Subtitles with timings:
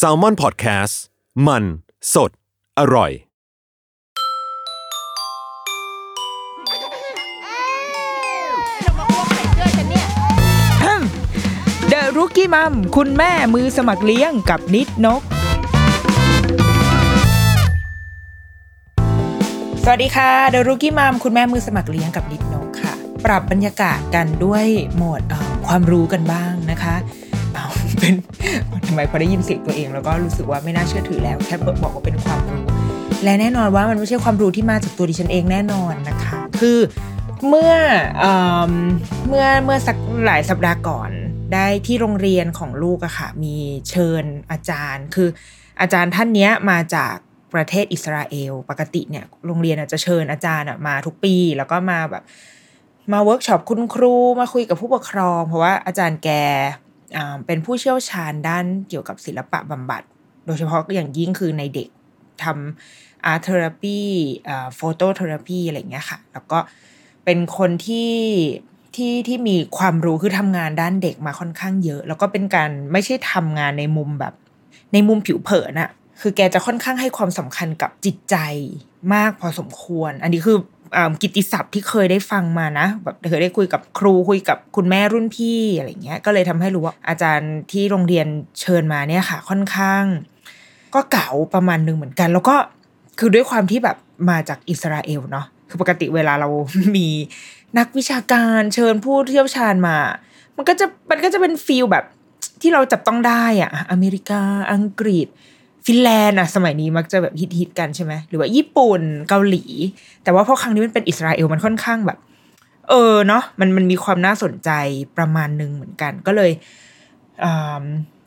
[0.00, 0.94] s a l ม o n PODCAST
[1.46, 1.64] มัน
[2.14, 2.30] สด
[2.78, 3.12] อร่อย
[11.88, 15.22] เดอะรุกี้มัมคุณแม่มือสมัครเลี้ยงกับนิดนก
[19.84, 22.94] สวัสดีค่ะ เดอะรุกี้มัมคุณแม่มือสมัครเลี้ยงกับนิดนกค่ะ
[23.24, 24.66] ปรับบรรยากาศกันด้วย
[24.96, 25.22] โหมด
[25.66, 26.96] ความรู้กันบ้างนะคะ
[28.02, 28.16] เป็น
[28.86, 32.62] ทำไมพอได้ยินเสียงตัวเอง แล้วก็รู้สึกว่าไม่น่าเชื่อถือแล้ว แค่บอกว่าเป็นความรู้
[33.24, 36.78] และแน่นอนว่ามันไม่ใช่ความรู้ที่มาจากตัวดิฉันเองแน่นอนนะคะ คือ
[37.48, 37.74] เมื่อ
[38.20, 38.26] เอ
[39.28, 41.10] เมื่อเมื่อสักหลายสัปดาห์ก่อน
[41.52, 43.56] ได้ที่โรงเรียนของลูกอะค่ะมี
[43.90, 45.28] เชิญอาจารย์ คือ
[45.80, 47.14] อาจารย์ท่านเนี้ยมาจาก
[47.54, 52.22] ประเทศอิสราเอล ปกติเนี่ยโรงเรียนจะเชิญอาจารย์มาทุกปี แล้วก็มาแบบ
[53.12, 56.30] มาเวิร์กช็อปคุณครูมาคุยกับผู้ปกครอง เพราะว่าอาจารย์แก
[57.46, 60.02] เป็นผู้เชี่ยวชาญด้านเกี่ยวกับศิลปะบำบัด
[60.46, 61.88] โดยเฉพาะอย่างยิ่งคือในเด็ก
[62.44, 66.58] ทำ art therapy photo therapy อะไรเงี้ยค่ะ แล้วก็
[67.24, 68.12] เป็นคนที่
[68.96, 74.34] ที่ที่มีความรู้คือทำงานด้านเด็กมาค่อนข้างเยอะ แล้วก็เป็นการไม่ใช่ทำงานในมุมแบบ
[74.92, 78.36] ในมุมผิวเผินอะคือแกจะค่อนข้างให้ความสำคัญกับจิตใจ
[79.14, 80.58] มากพอสมควร อันนี้คือ
[81.22, 88.26] กิตติศัพท์ที่เคยได้ฟังมานะแบบเคยได้คุยกับครูคุยกับคุณแม่รุ่นพี่อะไรเงี้ยก็เลยทำให้รู้ว่าอาจารย์ที่โรงเรียน
[88.60, 90.04] เชิญมาเนี่ยค่ะ ค่อนข้าง
[90.94, 92.56] ก็เก๋าประมาณหนึ่งเหมือนกัน แล้วก็
[93.18, 93.96] คือด้วยความที่แบบ
[94.30, 96.48] มาจากอิสราเอลเนาะคือปกติเวลาเรา
[96.96, 97.08] มี
[97.78, 99.96] นักวิชาการเชิญผู้เชี่ยวชาญมา
[100.56, 102.04] มันก็จะมันก็จะเป็นฟีลแบบ
[102.60, 104.42] ที่เราจับต้องได้อะอเมริกา
[104.72, 105.28] อังกฤษ
[105.86, 109.64] ฟินแลนด์อะสมัยนี้มักจะแบบฮิตฮิตๆกันใช่ไหมหรือว่าญี่ปุ่นเกาหลี
[110.22, 112.18] แต่ว่าพอครั้งนี้มันเป็นอิสราเอลมันค่อนข้างแบบ
[112.88, 114.70] เออเนาะมันมันมีความน่าสนใจ
[115.18, 116.50] ประมาณหนึ่งเหมือนกันก็เลย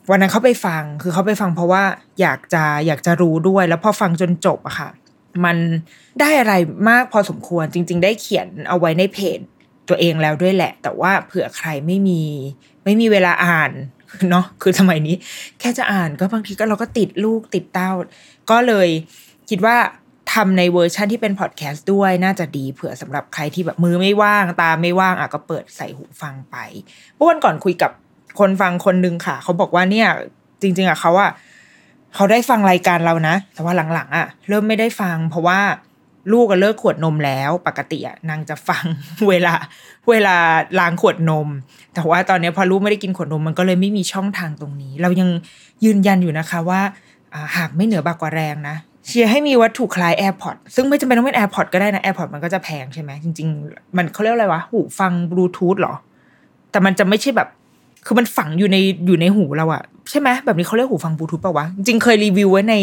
[0.10, 1.84] วันนั้นเขาไปฟังคือเขาไปฟังเพราะว่า
[2.22, 4.90] อยากจะอยากจะรู้ด้วย แล้วพอฟังจนจบอะค่ะ
[5.46, 5.58] มัน
[6.20, 6.54] ได้อะไร
[6.90, 9.40] มากพอสมควรจริง ๆ ได้เขียนเอาไว้ในเพจ
[9.90, 12.22] ตัวเองแล้วด้วยแหละ แต่ว่าเผื่อใครไม่มี
[12.84, 13.72] ไม่มีเวลาอ่าน
[14.30, 15.16] เนาะคือสมัยนี้
[15.60, 17.92] แค่จะอ่านก็บางทีก็เราก็ติดลูกติดเต้า
[18.50, 18.90] ก็เลย
[19.50, 19.78] คิดว่า
[20.34, 26.56] ทำในเวอร์ชันที่เป็นพอดแคสต์ด้วยน่าจะดีเผื่อสำหรับใครที่แบบมือไม่ว่างตาไม่ว่างอะก็เปิดใส่หูฟังไป
[27.16, 27.92] เมื่อวันก่อนคุยกับ
[28.40, 30.08] คนฟังคนนึงค่ะ เขาบอกว่าเนี่ย
[30.62, 31.32] จริง ๆอะเขาอะ
[32.16, 35.60] เขาได้ฟังรายการเรานะ แต่ว่าหลังๆอะ เริ่มไม่ได้ฟัง เพราะว่า
[36.32, 38.86] ลูกก็เลิกขวดนมแล้ว ปกติอะนางจะฟัง
[39.30, 39.54] เวลา
[40.10, 40.36] เวลา
[40.80, 41.48] ล้างขวดนม
[41.94, 45.30] แต่ว่าตอนนี้พอลูกไม่ได้กินขวดนมมันก็เลยไม่มีช่องทางตรงนี้ เรายัง
[45.86, 46.82] ยืนยันอยู่นะคะว่า
[47.58, 48.76] หากไม่เหนือบากกว่าแรงนะ
[49.08, 55.94] เชียร์ให้มีวัตถุคล้าย AirPod ซึ่งไม่จำเป็นต้องเป็น AirPod ก็ได้นะ AirPod มันก็จะแพงใช่ไหมจริง ๆ มันเขาเรียกอะไรวะ หูฟังบลูทูธหรอ
[56.72, 57.48] แต่มันจะไม่ใช่แบบ
[58.06, 62.76] คือมันฝังอยู่ในอยู่ในหูเราอะใช่ไหมแบบนี้เขาเรียกหูฟังบลูทูธป่าวะ จริงเคยรีวิวไว้ใน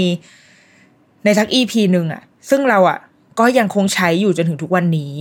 [1.24, 2.98] ในสักอีพีหนึ่งอะซึ่งเราอะ
[3.38, 5.15] ก็ยังคงใช้อยู่จนถึงทุกวันนี้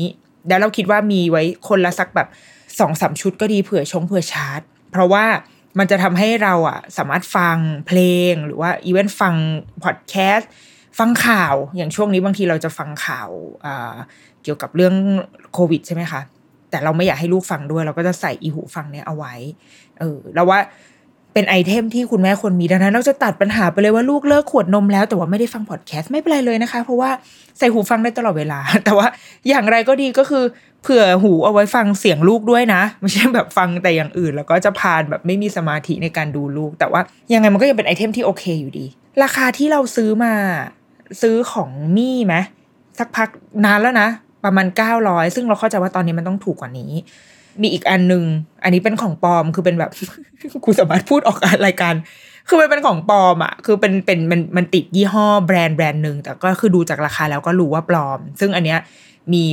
[0.47, 2.27] แล้วเราคิดว่ามีไว้คนละสักแบบ
[2.79, 4.61] สองสามชุดก็ดีเผื่อชงเผื่อชาร์จ
[4.91, 5.25] เพราะว่า
[5.79, 7.57] มันจะทำให้เราอะสามารถฟัง
[7.88, 8.00] เพล
[8.31, 9.33] งหรือว่าอีเวนต์ฟัง
[9.83, 10.50] พอดแคสต์
[11.00, 13.29] ฟังข่าวอย่างช่วงนี้บางทีเราจะฟังข่าว
[14.44, 14.95] เกี่ยวกับเรื่อง
[15.53, 16.21] โควิดใช่ไหมคะ
[16.69, 19.33] แต่เราไม่อยากให้ลูกฟังด้วย เราก็จะใส่อีหูฟังเนี้ยเอาไว้
[20.00, 20.59] เออแล้วว่า
[21.34, 27.09] เป็นไอเทมที่คุณแม่ควรมีดังนั้นเราจะตัดปัญหาไปเลยว่าลูกเลิกขวดนมแล้ว แต่ว่าไม่ได้ฟังพอดแคสต์ไม่เป็นไรเลยนะคะ เพราะว่า
[27.58, 29.08] ใส่หูฟังได้ตลอดเวลา แต่ว่า
[29.50, 30.44] อย่างไรก็ดีก็คือ
[30.84, 37.02] เผื่อหูเอาไว้ฟังเสียงลูกด้วยนะ ไม่ใช่แบบฟังแต่อย่างอื่น แล้วก็จะพานแบบไม่มีสมาธิในการดูลูก แต่ว่า
[37.34, 38.86] ยังไงมันก็ยังเป็นไอเทมที่โอเคอยู่ดี
[39.24, 40.34] ราคาที่เราซื้อมา
[41.22, 42.36] ซื้อของมี่ไหม
[43.00, 43.30] สักพัก
[43.66, 44.07] นานแล้วนะ
[44.45, 46.92] ประมาณเก้าร้อยซึ่งเราเข้าใจว่าตอนนี้มันต้องถูกกว่านี้
[47.62, 48.24] มีอีกอันหนึ่ง
[48.63, 49.92] อันนี้เป็นของปลอมคือเป็นแบบ
[50.63, 51.94] กูสามารถพูดออกรายการ
[52.48, 58.80] คือมันเป็นของปลอมอะคือเป็นเป็นมันมันติดยี่ห้อแบรนด์แบรนด์หนึ่งแต่ก็คือดูจากราคาแล้วก็รู้ว่าปลอม ซึ่งอันเนี้ย
[59.33, 59.44] มี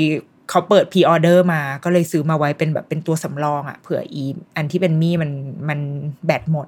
[0.50, 4.25] เขาเปิด pre-order มา ก็เลยซื้อมาไว้เป็นแบบเป็นตัวสำรองอะเผื่ออี
[4.56, 5.31] อันที่เป็น Mi มัน
[5.69, 5.81] มัน
[6.27, 6.67] แบตหมด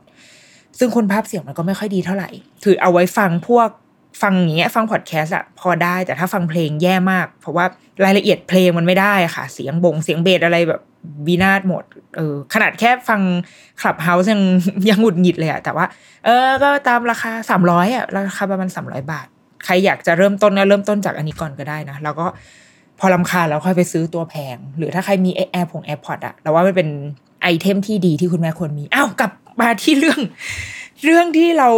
[0.79, 2.31] ซึ่งคุณภาพเสียงมันก็ไม่ค่อยดีเท่าไหร่
[2.65, 3.69] คือเอาไว้ฟังพวก
[4.23, 7.65] ฟังอย่างเงี้ยฟังพอดแคสต์อะพอได้แต่ถ้าฟังเพลงแย่มาก เพราะว่า
[8.05, 10.81] รายละเอียดเพลงมันไม่ได้ค่ะ เสียงบงเสียงเบสอะไรแบบ
[11.27, 11.85] วินาศหมด
[12.17, 13.21] เออขนาดแค่ฟัง
[13.81, 14.43] Clubhouse ยัง
[14.91, 15.87] ยังหงุดหงิดเลยอะแต่ว่า
[16.25, 19.27] เออ ก็ตามราคาสามร้อยอะราคาประมาณสามร้อยบาท
[19.65, 22.27] ใครอยากจะเริ่มต้นก็เริ่มต้นจากอันนี้ก่อนก็ได้นะ แล้วก็
[22.99, 26.89] พอรำคาญแล้วค่อยไปซื้อตัวแพง หรือถ้าใครมีแอร์ผง AirPods อะเราว่ามันเป็น
[27.43, 30.21] item ที่ดีที่คุณแม่ควรมีอ้าวกลับมาที่เรื่อง
[31.05, 31.69] เรื่องที่เรา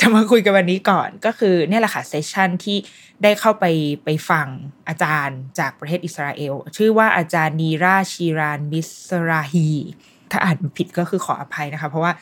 [0.00, 2.76] จะมาคุยกันวันนี้ก่อนก็คือเนี่ยแหละค่ะ session ที่
[3.22, 3.64] ได้เข้าไป
[4.04, 4.48] ไปฟัง
[4.88, 8.90] อาจารย์จากประเทศอิสราเอล ชื่อว่าอาจารย์นีราชีรานมิส
[9.28, 9.68] ราฮี
[10.30, 12.12] ถ้าอ่านผิดก็คือขออภัยนะคะ เพราะว่า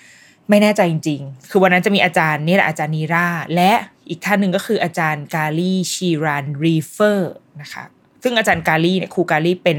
[0.48, 3.72] ไม่แน่ใจจริง ๆ คือวันนั้นจะมีอาจารย์นี่แหละอาจารย์นีราและ
[4.08, 7.32] อีกท่านหนึ่งก็คืออาจารย์กาลีชีรานรีเฟอร์
[7.62, 7.84] นะคะ
[8.22, 9.78] ซึ่งอาจารย์กาลีเนี่ยครูกาลีเป็น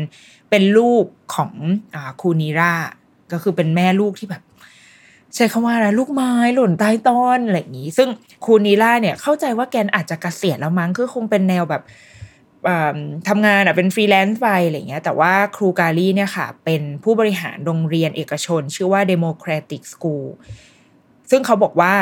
[0.50, 1.52] เป็นลูกของ
[1.94, 2.74] อครูนีรา
[3.32, 4.44] ก็คือเป็นแม่ลูกที่แบบ
[5.36, 8.10] ใช้คำว่าอะไรลูกไม้หล่นใต้ต้นอะไรอย่างนี้ ซึ่ง
[8.46, 11.84] ครูนีล่าเนี่ยเข้าใจว่าแกนอาจจะเกษียณแล้วมั้งคือคงเป็นแนวแบบ
[12.68, 12.98] อ่า
[13.28, 20.26] ทำงานอะเป็นฟรีแลนซ์ไปอะไรอย่างเงี้ยแต่ว่าครูกาลีเนี่ยค่ะ เป็นผู้บริหารโรงเรียนเอกชน ชื่อว่า Democratic School
[21.32, 21.94] ซึ่งเขาบอกว่า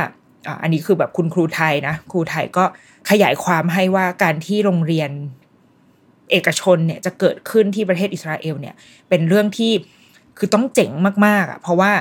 [0.47, 2.63] อ่าอันนี้คือแบบคุณครูไทยนะ ครูไทยก็
[3.09, 5.11] ขยายความให้ว่าการที่โรงเรียน
[6.31, 8.75] เอกชนเนี่ยจะเกิดขึ้นที่ประเทศอิสราเอลเนี่ย
[9.09, 9.71] เป็นเรื่องที่
[10.37, 10.91] คือต้องเจ๋ง
[11.25, 11.91] มากๆอะเพราะว่า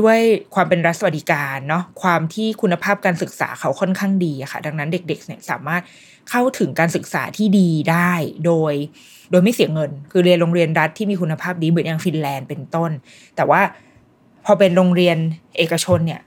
[0.00, 0.18] ด้วย
[0.54, 5.82] ความเป็นรัฐสวัสดิการเนาะความที่คุณภาพการศึกษาเขาค่อนข้างดีค่ะ ดังนั้นเด็กๆเนี่ยสามารถ
[6.30, 8.12] เข้าถึงการศึกษาที่ดีได้
[8.46, 8.74] โดย
[9.30, 12.90] โดยไม่เสียเงิน คือเรียนโรงเรียนรัฐที่มีคุณภาพดีเหมือนอย่างฟินแลนด์เป็นต้น
[13.36, 13.60] แต่ว่า
[14.44, 15.16] พอเป็นโรงเรียน
[15.58, 16.20] เอกชนเนี่ย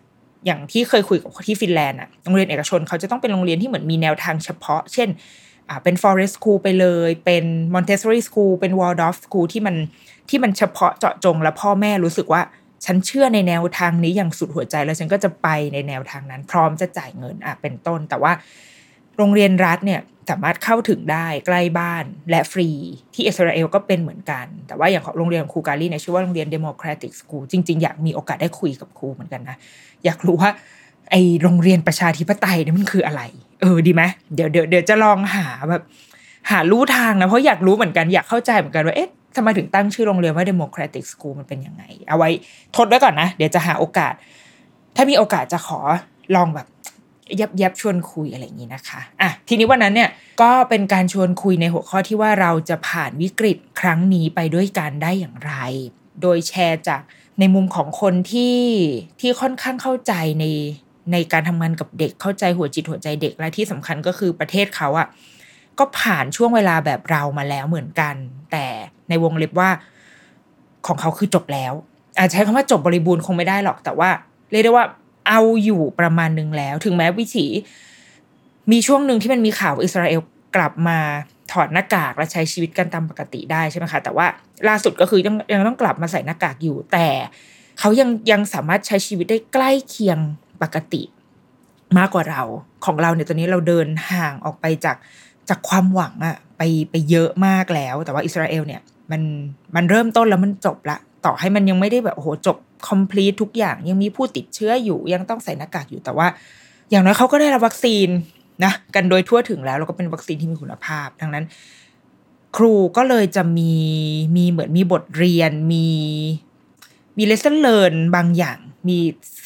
[0.46, 5.10] อย่างที่เคยคุยกับที่ฟินแลนด์อะโรงเรียนเอกชนเขาจะต้องเป็นโรงเรียนที่เหมือนมีแนวทางเฉพาะ เช่น
[5.84, 9.76] เป็น forest school ไปเลย เป็น Montessori school เป็น Waldorf school ที่มัน
[10.30, 12.42] ที่มันเฉพาะเจาะจง แล้วพ่อแม่รู้สึกว่า
[12.86, 18.32] ฉันเชื่อในแนวทางนี้อย่างสุดหัวใจ แล้วฉันก็จะไปในแนวทางนั้น พร้อมจะจ่ายเงินอะเป็นต้น แต่ว่า
[19.18, 22.70] โรงเรียนรัฐเนี่ยสามารถเข้าถึงได้ใกล้บ้านและฟรี
[23.14, 29.58] ที่อิสราเอลก็เป็นเหมือนกัน แต่ว่าอย่างของโรงเรียนของครูการีเนี่ยชื่อว่าโรงเรียน Democratic School จริง ๆ อยากมีโอกาสได้คุยกับครูเหมือนกันนะ
[30.06, 30.50] อยากรู้ว่า
[31.12, 33.22] ไอโรงเรียนประชาธิปไตยเนี่ยมันคืออะไร
[33.62, 34.04] เออดีไหม
[34.36, 35.84] เดี๋ยวเดี๋ยวเดี๋ยวจะลองหาแบบ
[36.52, 42.30] หารู้ทางนะเพราะอยากรู้เหมือนกันอยากเข้าใจเหมือนกันว่าเอ๊ะ ทำไมถึงตั้งชื่อโรงเรียนว่า Democratic School มันเป็นยังไง เอาไว้
[42.76, 44.14] ทดไว้ก่อนนะ เดี๋ยวจะหาโอกาส
[44.96, 45.80] ถ้ามีโอกาสจะขอ
[46.36, 46.68] ลองแบบ
[47.40, 50.10] ยับยับชวนคุยอะไรอย่างนี้นะคะอะทีนี้วันนั้นเนี่ย
[50.42, 55.54] ก็เป็นการชวนคุยในหัวข้อที่ว่าเราจะผ่านวิกฤตครั้งนี้ไปด้วยกันได้อย่างไร
[56.22, 57.02] โดยแชร์จาก
[57.40, 58.60] ในมุมของคนที่
[59.20, 60.46] ที่ค่อนข้างเข้าใจใน
[61.12, 65.08] ในการทำงานกับเด็กเข้าใจหัวจิตหัวใจเด็กและที่สำคัญก็คือประเทศเขาอะ
[65.80, 68.16] ก็ผ่านช่วงเวลาแบบเรามาแล้วเหมือนกัน
[68.52, 68.66] แต่
[69.12, 69.70] ในวงเล็บว่า
[70.88, 71.74] ของเขาคือจบแล้ว
[72.18, 74.10] อาจจะใช้คำว่าจบบริบูรณ์คงไม่ได้หรอก แต่ว่า
[74.52, 74.86] เรียกได้ว่า
[75.28, 77.48] เอาอยู่ประมาณนึงแล้ว ถึงแม้วิถี
[78.72, 80.22] มีช่วงหนึ่งที่มันมีข่าวอิสราเอล
[80.56, 80.98] กลับมา
[81.52, 84.26] ถอดหน้ากากและใช้ชีวิตกันตามปกติได้ใช่ไหมคะ แต่ว่า
[84.68, 87.08] ล่าสุดก็คือยังยังต้องกลับมาใส่หน้ากากอยู่ แต่
[87.80, 90.20] เขายังยังสามารถใช้ชีวิตได้ใกล้เคียง
[90.62, 91.02] ปกติ
[91.98, 92.42] มากกว่าเรา
[92.86, 94.98] ของเราเนี่ยตอนนี้เราเดินห่างออกไปจาก
[95.50, 96.62] จากความหวังอะไป
[96.92, 98.82] ไปเยอะมากแล้ว แต่ว่าอิสราเอลเนี่ย
[99.12, 99.22] มัน
[99.76, 102.58] มันเริ่มต้นแล้วมันจบละ ต่อให้มันยังไม่ได้แบบโอ้โหจบ
[102.90, 106.28] complete ทุกอย่าง ยังมีผู้ติดเชื้ออยู่ยังต้องใส่หน้ากากอยู่แต่ว่า
[106.92, 108.08] อย่างน้อยเขาก็ได้รับวัคซีน
[108.64, 111.46] นะกันโดยทั่วถึงแล้วแล้วก็เป็นวัคซีนที่มีคุณภาพ ดังนั้น
[112.58, 113.74] ครูก็เลยจะมี
[114.36, 115.88] มีเหมือนมีบทเรียนมี
[117.18, 118.98] มี lesson learn บางอย่าง มี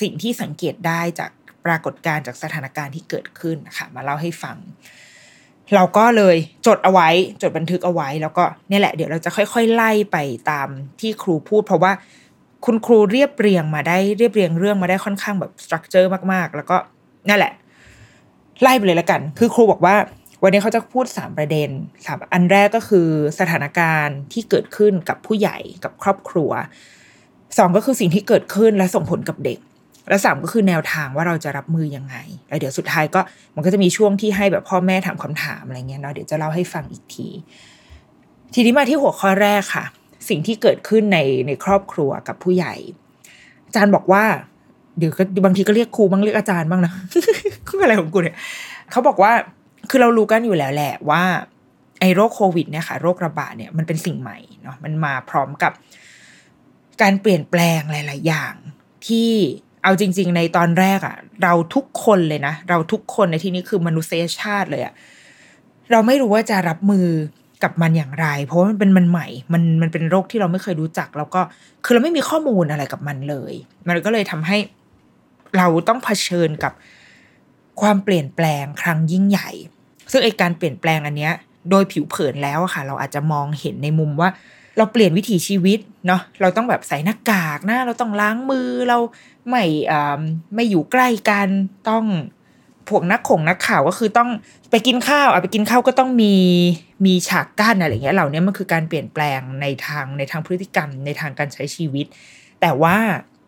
[0.01, 1.31] สิ่งที่สังเกตได้จาก
[1.65, 4.57] ปรากฏการณ์จากสถานการณ์ที่เกิดขึ้นนะคะมาเล่าให้ฟัง
[5.74, 6.36] เราก็เลย
[6.67, 7.10] จดเอาไว้
[7.41, 10.17] จดบันทึกเอาไว้ แล้วก็เนี่ยแหละเดี๋ยวเราจะค่อยๆไล่ไป
[10.50, 10.67] ตาม
[11.00, 11.91] ที่ครูพูด เพราะว่า
[12.65, 16.77] คุณครูเรียบเรียงมาได้เรียบเรียงเรื่องมาได้ค่อนข้างแบบสตรัคเจอร์มากๆ แล้วก็
[17.29, 17.53] นั่นแหละ
[18.62, 19.95] ไล่ไปเลยละกัน คือครูบอกว่า
[20.43, 21.69] วันนี้เขาจะพูดสามประเด็น
[22.05, 23.07] สามอันแรกก็คือ
[23.39, 26.51] สถานการณ์ที่เกิดขึ้นกับผู้ใหญ่กับครอบครัว
[27.57, 29.60] สองก็คือสิ่งที่เกิดขึ้นและส่งผลกับเด็ก
[30.09, 32.15] และสามก็คือแนวทางว่าเราจะรับมือยังไง
[32.50, 33.21] แล้วเดี๋ยวสุดท้ายก็
[33.55, 37.27] มันก็จะมีช่วงที่ให้แบบพ่อแม่ถามคำถามอะไรเงี้ยเนาะเดี๋ยวจะเล่าให้ฟังอีกที
[38.53, 39.85] ทีนี้มาที่หัวข้อแรกค่ะ
[40.29, 42.74] สิ่งที่เกิดขึ้นในในครอบครัวกับผู้ใหญ่
[43.67, 44.24] อาจารย์บอกว่า
[44.97, 46.91] เดี๋ยวก็บางทีก็เรียกครูบ้างเรียกอาจารย์บ้างนะ
[47.67, 48.35] คืออะไรของกูเนี่ย
[48.91, 49.31] เขาบอกว่า
[49.89, 51.24] คือเรารู้กันอยู่แล้วแหละว่า
[52.00, 55.71] ไอ้โรคโควิดเนี่ยค่ะโรคระบาดเนี่ยมันเป็นสิ่งใหม่เนาะมันมาพร้อมกับ
[57.01, 58.53] การเปลี่ยนแปลงหลาย ๆ อย่าง
[59.07, 59.31] ที่
[59.86, 64.94] เอาจริง ๆ ในตอนแรกอะ่ะ เราทุกคนเลยนะ เราทุกคนในที่นี้คือมนุษยชาติเลยอะ่ะ
[65.92, 67.08] เราไม่รู้ว่าจะรับมือ
[67.63, 71.42] กับมันอย่างไร เพราะมันเป็นมันใหม่ มันมันเป็นโรคที่เราไม่เคยรู้จัก แล้วก็
[71.84, 73.54] คือเราไม่มีข้อมูลอะไรกับมันเลย
[73.88, 74.58] มันก็เลยทำให้
[75.58, 76.74] เราต้องเผชิญกับ
[77.82, 79.50] ความเปลี่ยนแปลงครั้งยิ่งใหญ่
[80.12, 81.34] ซึ่งไอการเปลี่ยนแปลงอันเนี้ย
[81.70, 84.30] โดยผิวเผินแล้วอะค่ะ เราอาจจะมองเห็นในมุมว่า
[84.77, 88.98] เราเปลี่ยนวิถีชีวิตเนาะเราต้องแบบใส่หน้ากากนะ เราต้องล้างมือเรา
[89.50, 89.63] ไม่
[90.55, 91.48] ไม่อยู่ใกล้กัน
[91.89, 92.05] ต้อง
[92.89, 94.29] พวกนักข่งนักข่าวก็คือต้อง
[94.72, 96.34] ไปกินข้าวอะไปกินข้าวก็ต้องมี
[97.05, 102.05] มีฉากกั้นอะไรเงี้ยเหล่านี้มันคือการเปลี่ยนแปลงในทางในทางพฤติกรรมในทางการใช้ชีวิต
[102.62, 102.98] แต่ว่า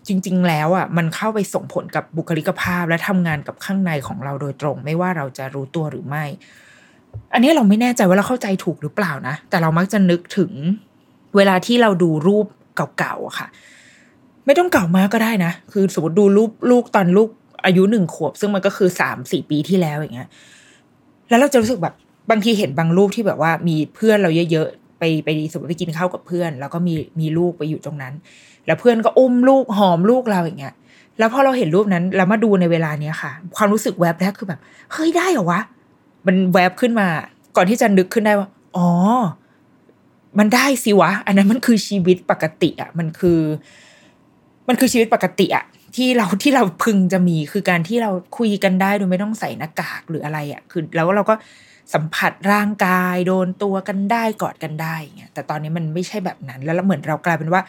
[0.08, 6.26] จริง ๆ แล้วอะมันเข้าไปส่งผลกับบุคลิกภาพและทำงานกับข้างในของเราโดยตรง ไม่ว่าเราจะรู้ตัวหรือไม่
[7.34, 10.52] อันนี้เราไม่แน่ใจว่าเราเข้าใจถูกหรือเปล่านะ แต่เรามักจะนึกถึง
[11.38, 12.46] เวลาที่เราดูรูป
[12.98, 13.48] เก่าๆอะค่ะ
[14.46, 17.30] ไม่ต้องเก่ามากก็ได้นะ คือสมมติดูรูปลูกตอนลูก
[17.66, 20.30] อายุหนึ่งขวบ ซึ่งมันก็คือสามสี่ปีที่แล้วอย่างเงี้ย
[21.30, 21.96] แล้วเราจะรู้สึกแบบ
[22.30, 28.14] บางทีเห็นบางรูปที่แบบว่ามีเพื่อนเราเยอะๆไปไปสมมติไปกินข้าวกับเพื่อน แล้วก็มีมีลูกไปอยู่ตรงนั้น
[28.66, 30.74] แล้วเพื่อนก็อุ้มลูกหอมลูกเราอย่างเงี้ย
[31.20, 34.60] แล้วพอเราเห็นรูปนั้นแล้วมาดูในเวลาเนี้ยค่ะ ความรู้สึกแวบแรกคือแบบ
[34.94, 35.62] เฮ้ยได้เหรอวะ
[36.26, 37.08] มันแวบขึ้นมา
[37.56, 38.88] ก่อนที่จะนึกขึ้นได้ว่า อ๋อ
[40.40, 43.40] มันได้สิวะ อันนั้นมันคือชีวิตปกติอะมันคือ
[44.68, 45.66] มันคือชีวิตปกติอะ
[45.96, 51.36] ที่เราที่เราพึงจะมีคือการที่เราคุยกันได้โดยไม่ต้องใส่หน้ากากหรืออะไรอะคือ แล้วเราก็
[51.94, 57.62] สัมผัสร่างกายโดนตัวกันได้กอดกันได้เงี้ยแต่ตอนนี้มันไม่ใช่แบบนั้น แล้วเหมือนเรากลายเป็นว่า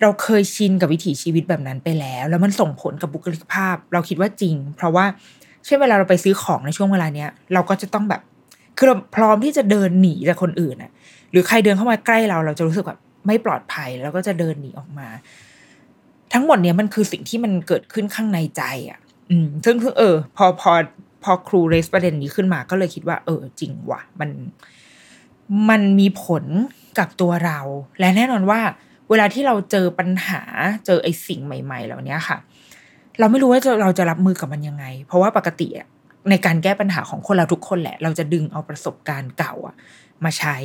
[0.00, 5.04] เราเคยชินกับวิถีชีวิตแบบนั้นไปแล้ว แล้วมันส่งผลกับบุคลิกภาพ เราคิดว่าจริง เพราะว่า
[5.64, 8.20] เช่นเวลาเราไปซื้อของในช่วงเวลาเนี้ย เราก็จะต้องแบบ
[8.76, 10.90] คือเราพร้อมที่จะเดินหนีจากคนอื่นอะ
[11.30, 15.08] หรือใครเดินเข้ามาใกล้เราเราจะรู้สึกแบบไม่ปลอดภัยแล้วก็จะเดินหนีออกมา
[16.32, 20.72] ทั้งหมดเนี้ยมันคือสิ่งที่มันเกิดขึ้นข้างในใจอะ อืม ซึ่งเออ พอพอ
[21.22, 24.30] พอครูเรสประเด็นนี้ขึ้นมาก็เลยคิดว่า เออ จริงว่ะ มัน
[25.68, 26.44] มันมีผล
[26.98, 27.58] กับตัวเรา
[28.00, 28.60] และแน่นอนว่า
[29.10, 30.42] เวลาที่เราเจอปัญหา
[30.86, 32.38] เจอไอ้สิ่งใหม่ ๆ เหล่านี้ค่ะ
[33.18, 35.68] เราไม่รู้ว่าเราจะรับมือกับมันยังไง เพราะว่าปกติ
[36.30, 39.74] ในการแก้ปัญหาของคนเราทุกคนแหละ เราจะดึงเอาประสบการณ์เก่าอะ
[40.24, 40.56] มาใช้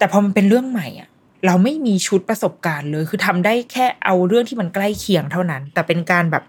[0.00, 1.08] แต่พอมันเป็นเรื่องใหม่อะ
[1.46, 6.44] เราไม่มีชุดประสบการณ์เลย คือทำได้แค่เอาเรื่องที่มันใกล้เคียงเท่านั้น แต่เป็นการแบบ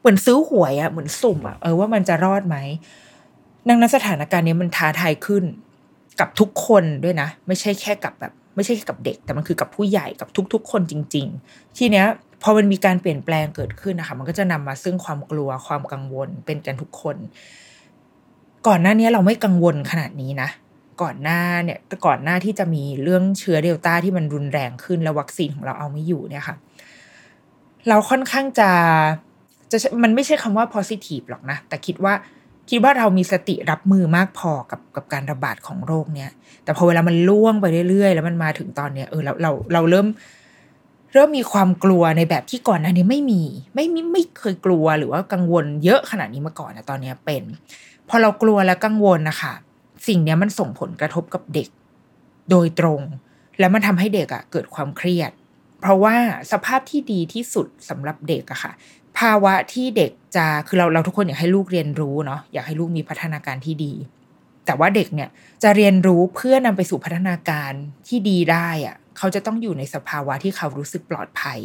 [0.00, 2.56] เหมือนซื้อหวยอะเหมือนสุ่มอะเออว่ามันจะรอดไหม
[3.68, 5.44] ดังนั้นสถานการณ์นี้มันท้าทายขึ้น
[6.20, 12.06] กับทุกคนด้วยนะ ไม่ใช่แค่กับแบบ ไม่ใช่แค่กับเด็ก แต่มันคือกับผู้ใหญ่กับทุก ๆ คนจริง ๆ ทีเนี้ย
[12.42, 17.16] พอมันมีการเปลี่ยนแปลงเกิดขึ้นนะคะ มันก็จะนำมาซึ่งความกลัวความกังวลเป็นกันทุกคน
[18.66, 20.48] ก่อนหน้านี้เราไม่กังวลขนาดนี้นะ
[21.02, 26.56] ก่อนหน้าเนี่ยก่อนหน้าที่จะมีเรื่องเชื้อเดลต้าที่มันรุนแรงขึ้นแล้ววัคซีนของเราเอาไม่อยู่เนี่ยค่ะ
[27.88, 28.70] เราค่อนข้างจะ
[29.72, 32.14] จะมันไม่ใช่คำว่า positive หรอกนะ แต่คิดว่า
[32.70, 36.30] คิดว่าเรามีสติรับมือมากพอกับกับการระบาดของโรคเนี้ย
[36.64, 40.06] แต่พอเวลามันล่วงไปเรื่อยๆ แล้วมันมาถึงตอนเนี้ยเออเราเราเราเริ่ม
[41.14, 43.42] เริ่มมีความกลัวในแบบที่ก่อนหน้านี้ไม่มี
[43.74, 47.42] ไม่ไม่ไม่เคยกลัวหรือว่ากังวลเยอะขนาดนี้มาก่อนนะตอนเนี้ยเป็น
[48.08, 49.54] พอเรากลัวและกังวลนะคะ
[50.08, 51.68] สิ่งเนี้ยมันส่งผลกระทบกับเด็ก
[52.50, 53.00] โดยตรง
[53.58, 55.30] แล้วมันทำให้เด็กอะ่ะเกิดความเครียด
[55.80, 56.16] เพราะว่า
[56.52, 58.72] สภาพที่ดีที่สุดสำหรับเด็กอะค่ะ
[59.18, 63.92] ภาวะที่เด็กจะคือเราเราทุกคนอยากให้ลูกเรียนรู้เนาะอยากให้ลูกมีพัฒนาการที่ดี
[64.66, 65.28] แต่ว่าเด็กเนี่ย
[65.62, 67.72] จะเรียนรู้เพื่อนำไปสู่พัฒนาการ
[68.08, 71.60] ที่ดีได้อะเขาจะต้องอยู่ในสภาวะที่เขารู้สึกปลอดภัย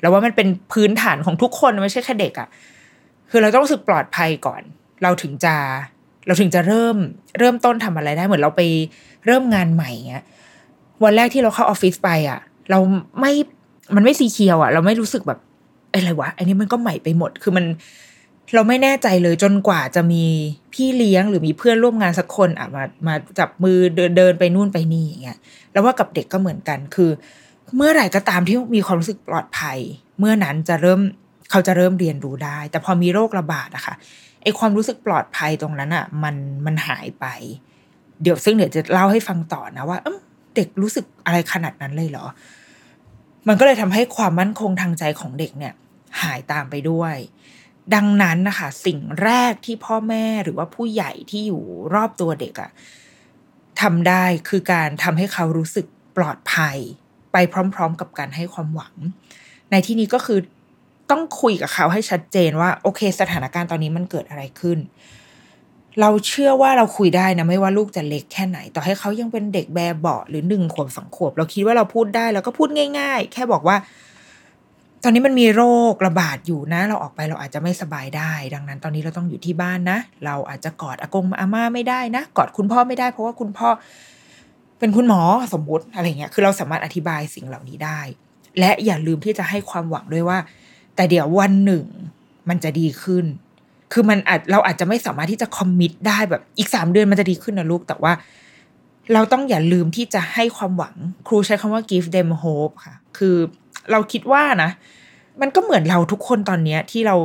[0.00, 2.48] แล้วว่ามันเป็นพื้นฐานของทุกคนไม่ใช่แค่เด็กอะ
[3.30, 4.62] คือเราต้องรู้สึกปลอดภัยก่อน
[5.02, 5.54] เราถึงจะ
[6.26, 6.96] เราถึงจะเริ่ม
[7.38, 8.62] เริ่มต้นทำอะไรได้เหมือนเราไป
[9.26, 10.24] เริ่มงานใหม่เงี้ย
[11.04, 12.40] วันแรกที่เราเข้าออฟฟิศไปอะ
[12.70, 12.78] เรา
[13.20, 13.32] ไม่
[13.94, 15.38] มันไม่สีเขียวอะ เราไม่รู้สึกแบบ
[15.92, 17.64] อะไรวะอันนี้มันก็ใหม่ไปหมดคือมัน
[18.54, 20.24] เราไม่แน่ใจเลยจนกว่าจะมี
[20.72, 25.38] พี่เลี้ยงหรือมีเพื่อนร่วมงานสักคนอะมามาจับมือเดินเดินไปนู่นไปนี่อย่างเงี้ย
[25.72, 27.10] แล้วว่ากับเด็กก็เหมือนกันคือ
[27.76, 29.78] เมื่อไหร่ก็ตามที่มีความรู้สึกปลอดภัย
[30.18, 31.00] เมื่อนั้นจะเริ่ม
[31.50, 33.94] เขาจะเริ่มเรียนรู้ได้ แต่พอมีโรคระบาดอะค่ะ
[34.44, 36.36] ไอความรู้สึกปลอดภัยตรงนั้นอะมัน
[36.66, 37.26] มันหายไป
[38.22, 40.08] เดี๋ยวซึ่งเดี๋ยวจะเล่าให้ฟังต่อนะว่าเอ
[40.56, 42.26] เด็กรู้สึกอะไรขนาดนั้นเลยเหรอ
[43.48, 45.74] มันก็เลยทำให้ความมั่นคงทางใจของเด็กเนี่ย
[46.22, 47.16] หายตามไปด้วย
[47.94, 51.62] ดังนั้นนะคะสิ่งแรกที่พ่อแม่หรือว่าผู้ใหญ่ที่อยู่
[51.94, 52.70] รอบตัวเด็กอะ
[53.80, 55.86] ทำได้คือการทำให้เขารู้สึก
[56.16, 56.76] ปลอดภัย
[57.32, 57.36] ไป
[57.74, 58.94] พร้อม ๆ กับการให้ความหวัง
[59.70, 60.38] ในที่นี้ก็คือ
[61.10, 64.78] ต้องคุยกับเขาให้ชัดเจนว่า โอเค สถานการณ์ตอนนี้มันเกิดอะไรขึ้น
[66.00, 72.68] เราเชื่อว่าเราคุยได้นะไม่ว่าลูกจะเล็กแค่ไหน ต่อให้เขายังเป็นเด็กแบเบาหรือหนึ่งขวบสองขวบ เราคิดว่าเราพูดได้แล้วก็พูด
[72.98, 73.76] ง่าย ๆ แค่บอกว่า
[75.02, 83.68] ตอนนี้มันมีโรคระบาดอยู่นะ เราออกไปเราอาจจะไม่สบายได้ ดังนั้น ตอนนี้เราต้องอยู่ที่บ้านนะ เราอาจจะกอดอากงอาม่าไม่ได้นะ กอดคุณพ่อไม่ได้ เพราะว่าคุณพ่อ
[84.78, 85.22] เป็นคุณหมอ
[85.54, 88.00] สมมติอะไรเงี้ย คือเราสามารถอธิบายสิ่งเหล่านี้ได้
[88.58, 90.38] และอย่าลืมที่จะให้ความหวังด้วยว่า
[90.96, 91.84] แต่เดี๋ยววันหนึ่ง
[92.48, 93.24] มันจะดีขึ้น
[93.92, 98.12] คือมันอาจเราอาจจะไม่สามารถที่จะคอมมิตได้แบบอีกสามเดือนมันจะดีขึ้นนะลูก แต่ว่า
[99.14, 100.94] เราต้องอย่าลืมที่จะให้ความหวัง
[101.26, 103.36] ครูใช้คำว่า give them hope ค่ะ คือ
[103.90, 104.70] เราคิดว่านะ
[105.40, 107.16] มันก็เหมือนเราทุกคนตอนเนี้ยที่เรา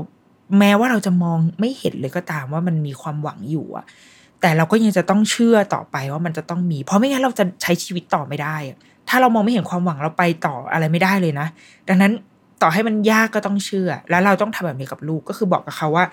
[0.60, 3.86] แม้ว่าเราจะมองไม่เห็นเลยก็ตามว่ามันมีความหวังอยู่อะ
[4.42, 8.56] แต่เราก็ยังจะต้องเชื่อต่อไปว่ามันจะต้องมี เพราะไม่งั้นเราจะใช้ชีวิตต่อไม่ได้
[9.10, 11.48] ถ้าเรามองไม่เห็นความหวังเราไปต่ออะไรไม่ได้เลยนะ
[11.88, 12.12] ดังนั้น
[12.62, 16.06] ต่อให้มันยากก็ต้องเชื่อ แล้วเราต้องทำแบบนี้กับลูกก็คือบอกกับเขาว่า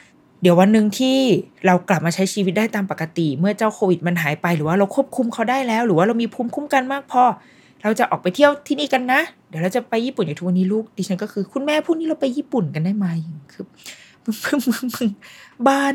[0.42, 1.18] เดี๋ยววันหนึ่งที่
[1.66, 7.22] เรากลับมาใช้ชีวิตได้ตามปกติ เมื่อเจ้าโควิดมันหายไปหรือว่าเราควบคุมเขาได้แล้ว หรือว่าเรามีภูมิคุ้มกันมากพอ
[7.82, 13.06] เราจะออกไปเที่ยวที่นี่กันนะ เดี๋ยวเราจะไปญี่ปุ่นอย่างทุกวันนี้ลูกดิฉันก็คือคุณแม่พรุ่งนี้เราไปญี่ปุ่นกันได้ไหม
[13.52, 13.64] คือ
[14.24, 14.36] มึง
[14.70, 15.08] มึงมึง
[15.68, 15.94] บ้าน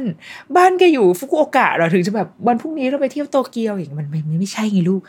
[0.55, 5.01] บ้านแกอยู่ฟุกุโอกะเหราถึงจะแบบวันพรุ่งนี้เราไปเที่ยวโตเกียวอย่างมันไมันไม่ใช่ไงลูก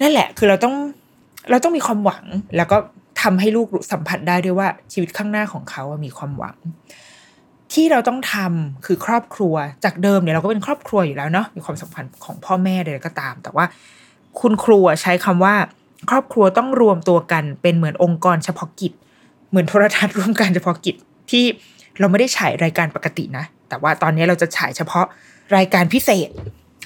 [0.00, 0.74] นั่นแหละ คือเราต้อง
[1.50, 2.24] เราต้องมีความหวัง
[2.56, 2.76] แล้วก็
[3.22, 6.56] ทำให้ลูกสัมผัสได้ด้วยว่าชีวิตข้างหน้าของเขามีความหวัง
[7.72, 13.64] ที่เราต้องทำคือครอบครัวจากเดิมเนี่ยเราก็เป็นครอบครัวอยู่แล้วเนาะมีความสัมพันธ์ของพ่อแม่ใดก็ตาม แต่ว่า
[14.40, 15.54] คุณครูใช้คำว่า
[16.10, 18.92] ครอบครัวต้องรวมตัวกันเป็นเหมือนองค์กรเฉพาะกิจ
[19.50, 20.96] เหมือนโทรทัศน์ร่วมกันเฉพาะกิจ
[21.30, 21.44] ที่
[21.98, 25.06] เราไม่ได้ฉายรายการปกตินะ แต่ว่าตอนนี้เราจะฉายเฉพาะ
[25.56, 26.28] รายการพิเศษ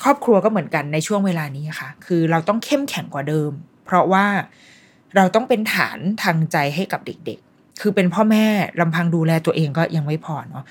[0.05, 3.50] ครอบครัวก็เหมือนกันในช่วงเวลานี้ค่ะ คือเราต้องเข้มแข็งกว่าเดิม
[3.85, 4.25] เพราะว่า
[5.16, 8.44] เราต้องเป็นฐานทางใจให้กับเด็ก ๆ คือเป็นพ่อแม่
[8.80, 10.64] ลำพังดูแลตัวเองก็ยังไม่พอเนาะ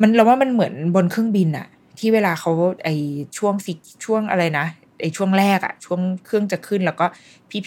[0.00, 2.50] มันเราว่ามันเหมือนบนเครื่องบินอะที่เวลาเขา
[2.84, 2.88] ไอ
[3.38, 3.72] ช่วงฟิ
[4.04, 4.66] ช่วงอะไรนะ
[5.00, 7.06] ไอช่วงแรกอะช่วงเครื่องจะขึ้นแล้วก็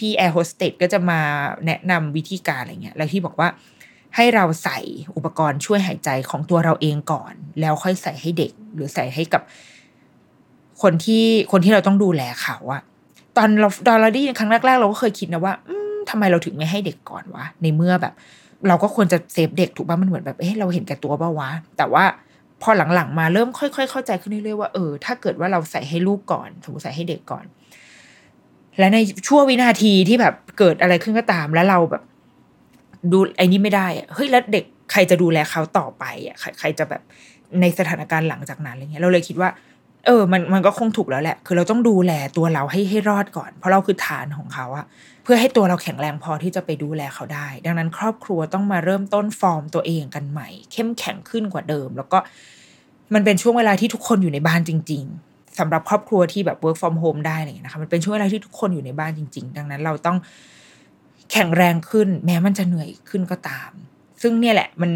[0.00, 1.20] พี่ๆแอร์โฮสเตสก็จะมา
[1.66, 3.48] แนะนำวิธีการอะไรเงี้ยแล้วที่บอกว่า
[4.16, 4.78] ให้เราใส่
[5.16, 9.42] อุปกรณ์ช่วยหายใจของตัวเราเองก่อน แล้วค่อยใส่ให้เด็ก หรือใส่ให้กับ
[10.82, 12.82] คนที่คนที่เราต้องดูแลเขาอะ
[13.36, 18.14] ตอนเราตอนเราได้ยินครั้งแรกๆ เราก็เคยคิดนะว่าอืมทำไมเราถึงไม่ให้เด็กก่อนวะในเมื่อแบบ
[18.68, 22.04] เราก็ควรจะ save เด็กถูกป่ะมันเหมือนแบบเอ๊ะเราเห็นแก่ตัวป่ะวะแต่ว่า
[22.62, 27.44] พอหลังๆมาเริ่มค่อยๆเข้าใจขึ้นเรื่อยๆว่าเออถ้าเกิดว่าเราใส่ให้ลูกก่อนสมมติใส่ให้เด็กก่อน
[28.78, 28.98] และใน
[29.28, 32.02] ช่วงวินาทีที่แบบเกิดอะไรขึ้นก็ตาม แล้วเราแบบ
[33.12, 37.02] ดูไอ้นี่ไม่ได้อะเฮ้ยแล้วเด็กใครจะดูแลเขาต่อไปอะใครจะแบบ
[37.60, 39.48] ในสถานการณ์หลังจากนั้นอะไรเงี้ยเราเลยคิดว่า
[40.06, 44.86] เออ มันมันก็คงถูกแล้วแหละ คือเราต้องดูแลตัวเราให้ให้รอดก่อน เพราะเราคือฐานของเขาอะ
[45.22, 52.18] เพื่อให้ตัวเราแข็งแรงพอที่จะไปดูแลเขาได้ ดังนั้นครอบครัวต้องมาเริ่มต้นฟอร์มตัวเองกันใหม่ เข้มแข็งขึ้นกว่าเดิม แล้วก็
[53.14, 60.16] มันเป็นช่วงเวลาที่ทุกคนอยู่ในบ้านจริง ๆสำหรับครอบครัวที่แบบ work from home ได้อะไรอย่างเงี้ยนะคะ มันเป็นช่วงเวลาที่ทุกคนอยู่ในบ้านจริง ๆ ดังนั้นเราต้อง
[61.32, 63.70] แข็งแรงขึ้น แม้มันจะเหนื่อยขึ้นก็ตาม
[64.22, 64.90] ซึ่งเนี่ยแหละมัน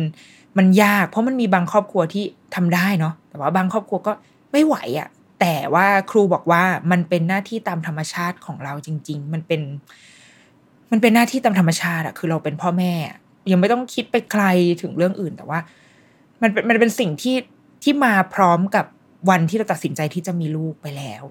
[0.59, 4.13] มันยาก เพราะมันมีบางครอบครัวที่ทำได้เนาะ แต่ว่าบางครอบครัวก็
[4.57, 5.09] ไม่ไหวอะ่ะ
[5.41, 9.61] แต่ว่าครูบอกว่ามันเป็นหน้าที่ตามธรรมชาติของเราจริง ๆ มันเป็น
[10.91, 12.93] มันเป็นหน้าที่ตามธรรมชาติอะคือเราเป็นพ่อแม่
[13.51, 14.45] ยังไม่ต้องคิดไปไกล
[14.83, 15.59] ถึงเรื่องอื่น แต่ว่า
[16.43, 17.37] มันเป็นมันเป็นสิ่งที่
[17.83, 18.85] ที่มาพร้อมกับ
[19.31, 21.23] วันที่เราตัดสินใจที่จะมีลูกไปแล้ว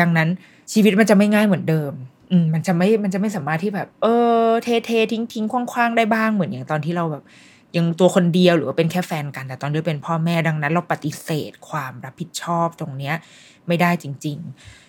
[0.00, 0.28] ดังนั้น
[0.72, 1.92] ชีวิตมันจะไม่ง่ายเหมือนเดิม
[2.30, 4.06] อืมมันจะไม่มันจะไม่สามารถที่แบบ เอ
[4.44, 7.22] อ เทเททิ้งทิ้งคว้างๆได้บ้างเหมือนอย่างตอนที่เราแบบ
[7.76, 13.14] ยังตัวคนเดียวหรือว่าเป็นแค่แฟนกัน แต่ตอนนี้เป็นพ่อแม่ดังนั้น เราปฏิเสธความรับผิดชอบตรงเนี้ย
[13.66, 14.38] ไม่ได้จริง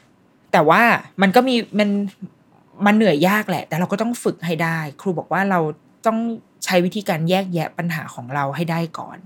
[0.02, 0.82] ๆ แต่ว่า
[1.22, 1.90] มันก็มีมัน
[2.86, 5.60] มันเหนื่อยยากแหละ แต่เราก็ต้องฝึกให้ได้ ครูบอกว่าเรา
[6.06, 6.18] ต้อง
[6.66, 9.18] ใช้วิธีการแยกแยะปัญหาของเราให้ได้ก่อน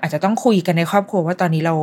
[0.00, 1.76] อาจจะต้องคุยกันในครอบครัวว่าตอนนี้เรา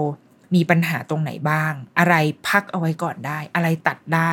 [0.56, 2.16] มีปัญหาตรงไหนบ้าง อะไร
[2.48, 4.32] พักเอาไว้ก่อนได้ อะไรตัดได้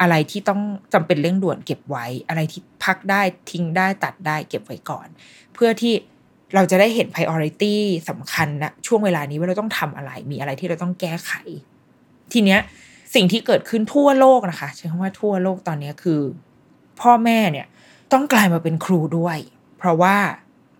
[0.00, 0.60] อะไรที่ต้อง
[0.92, 5.06] จำเป็นเร่งด่วนเก็บไว้ อะไรที่พักได้ทิ้งได้ตัดได้เก็บไว้ก่อน
[5.54, 5.94] เพื่อที่
[6.54, 7.74] เราจะได้เห็น priority
[8.08, 11.32] สำคัญนะช่วงเวลานี้ว่าเราต้องทำอะไร มีอะไรที่เราต้องแก้ไข
[12.32, 12.60] ทีเนี้ย
[13.14, 16.20] สิ่งที่เกิดขึ้นทั่วโลกนะคะใช้คำว่าทั่วโลกตอนนี้คือ
[17.00, 17.66] พ่อแม่เนี่ย
[18.12, 19.38] ต้องกลายมาเป็นครูด้วย
[19.78, 20.16] เพราะว่า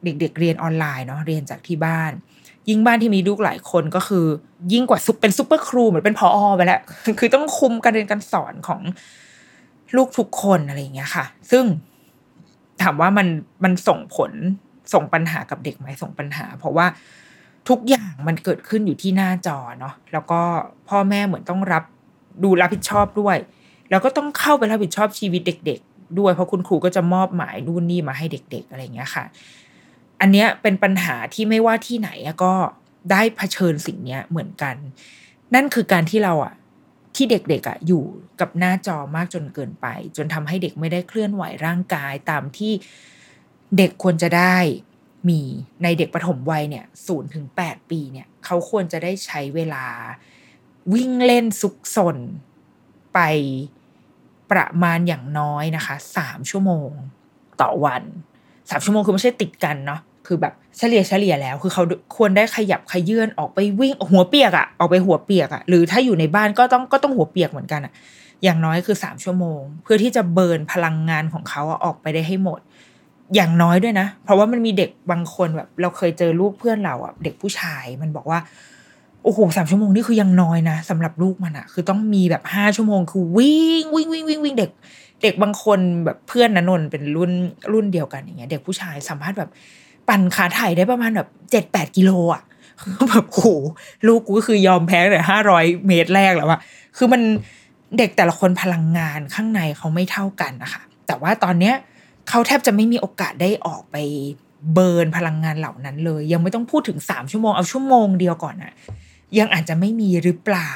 [0.04, 2.12] เด็กๆเรียนออนไลน์เนาะเรียนจากที่บ้าน
[2.68, 4.26] ยิ่งบ้านที่มีลูกหลายคนก็คือ
[4.72, 6.80] ยิ่งกว่าซุปเป็นซุปเปอร์ครูเหมือนเป็นพออไปแล้ว
[7.18, 8.80] คือต้องคุมการเรียนการสอนของ
[9.96, 11.64] ลูกทุกคนอะไรอย่างเงี้ยค่ะ ซึ่ง
[12.82, 13.28] ถามว่ามัน
[13.64, 14.32] มันส่งผล
[14.94, 16.86] ส่งปัญหากับเด็กไหมส่งปัญหา เพราะว่า
[17.68, 20.40] ทุกอย่างมันเกิดขึ้นอยู่ที่หน้าจอเนาะแล้วก็
[20.88, 21.84] พ่อแม่เหมือนต้องรับ
[22.42, 23.36] ดูรับผิดชอบด้วย
[23.90, 29.24] แล้วก็ต้องเข้าไปรับผิดชอบชีวิตเด็ก ๆ ด้วยเพราะคุณครูก็จะมอบหมายนู่นนี่มาให้เด็ก ๆ อะไรอย่างเงี้ยค่ะ
[30.20, 32.10] อันเนี้ยเป็นปัญหาที่ไม่ว่าที่ไหน
[32.44, 32.52] ก็
[33.10, 34.76] ได้เผชิญสิ่งเนี้ยเหมือนกัน
[35.54, 36.54] นั่นคือการที่เราอะ
[37.16, 38.02] ที่เด็กๆอะอยู่
[38.40, 42.72] กับหน้าจอมากจนเกินไป จนทำให้เด็กไม่ได้เคลื่อนไหวร่างกายตามที่
[43.76, 44.56] เด็กควรจะได้
[45.28, 45.40] มี
[45.82, 49.86] ในเด็กปฐมวัยเนี่ยศูนย์ถึงแปดปีเนี่ยเขาควรจะได้ใช้เวลา
[50.94, 52.16] วิ่งเล่นซุกซน
[53.14, 53.18] ไป
[54.50, 56.90] ประมาณอย่างน้อยนะคะสามชั่วโมง
[57.60, 58.02] ต่อวัน
[58.70, 61.82] สามชั่วโมงคือไม่ใช่ติดกันเนาะคือแบบเฉลี่ยเฉลี่ยแล้ว คือเขา
[62.16, 67.92] ควรได้ขยับขยื่นออกไปวิ่งหัวเปียกอะออกไปหัวเปียกอะหรือถ้าอยู่ในบ้านก็ต้องก็ต้องหัวเปียกเหมือนกันอะ
[68.44, 72.60] อย่างน้อยคือสามชั่วโมง เพื่อที่จะเบิร์นพลังงานของเขาออกไปได้ให้หมด
[73.34, 78.38] อย่างน้อยด้วยนะ เพราะว่ามันมีเด็กบางคนแบบ เราเคยเจอลูกเพื่อนเราอะเด็กผู้ชายมันบอกว่า
[79.24, 84.70] โอ้โหสามชั่วโมงนี่คือยังน้อยนะสำหรับลูกมันอะคือต้องมีแบบห้าชั่วโมงคือวิ่งวิ่งวิ่งวิ่งวิ่งเด็ก
[85.22, 87.32] เด็กบางคนแบบเพื่อนนันนเป็นรุ่น
[87.72, 89.50] รุ่นเดียวกันอย่างเงี้ย เด็กผู้ชายสามารถแบบ
[90.08, 92.42] ปั่นขาถ่ายได้ประมาณแบบเจ็ดแปดกิโลอะ
[93.10, 93.42] แบบโห
[94.06, 96.60] ลูกกูก็คือยอมแพ้เลยห้าร้อยเมตรแรกแล้วอะ
[96.96, 97.22] คือมัน
[97.98, 101.74] เด็กแต่ละคนพลังงานข้างในเขาไม่เท่ากันนะคะแต่ว่าตอนเนี้ย
[102.28, 103.96] เขาแทบจะไม่มีโอกาสได้ออกไป
[104.74, 108.72] เบิร์นพลังงานเหล่านั้นเลย ยังไม่ต้องพูดถึงสามชั่วโมงเอาชั่วโมงเดียวก่อนอะ
[109.38, 110.72] ยังอาจจะไม่มีหรือเปล่า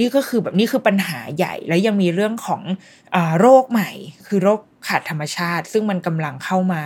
[0.00, 2.62] นี่ก็คือแบบนี่คือปัญหาใหญ่ แล้วยังมีเรื่องของ
[3.14, 3.90] อโรคใหม่
[4.26, 6.82] คือโรคขาดธรรมชาติ ซึ่งมันกำลังเข้ามา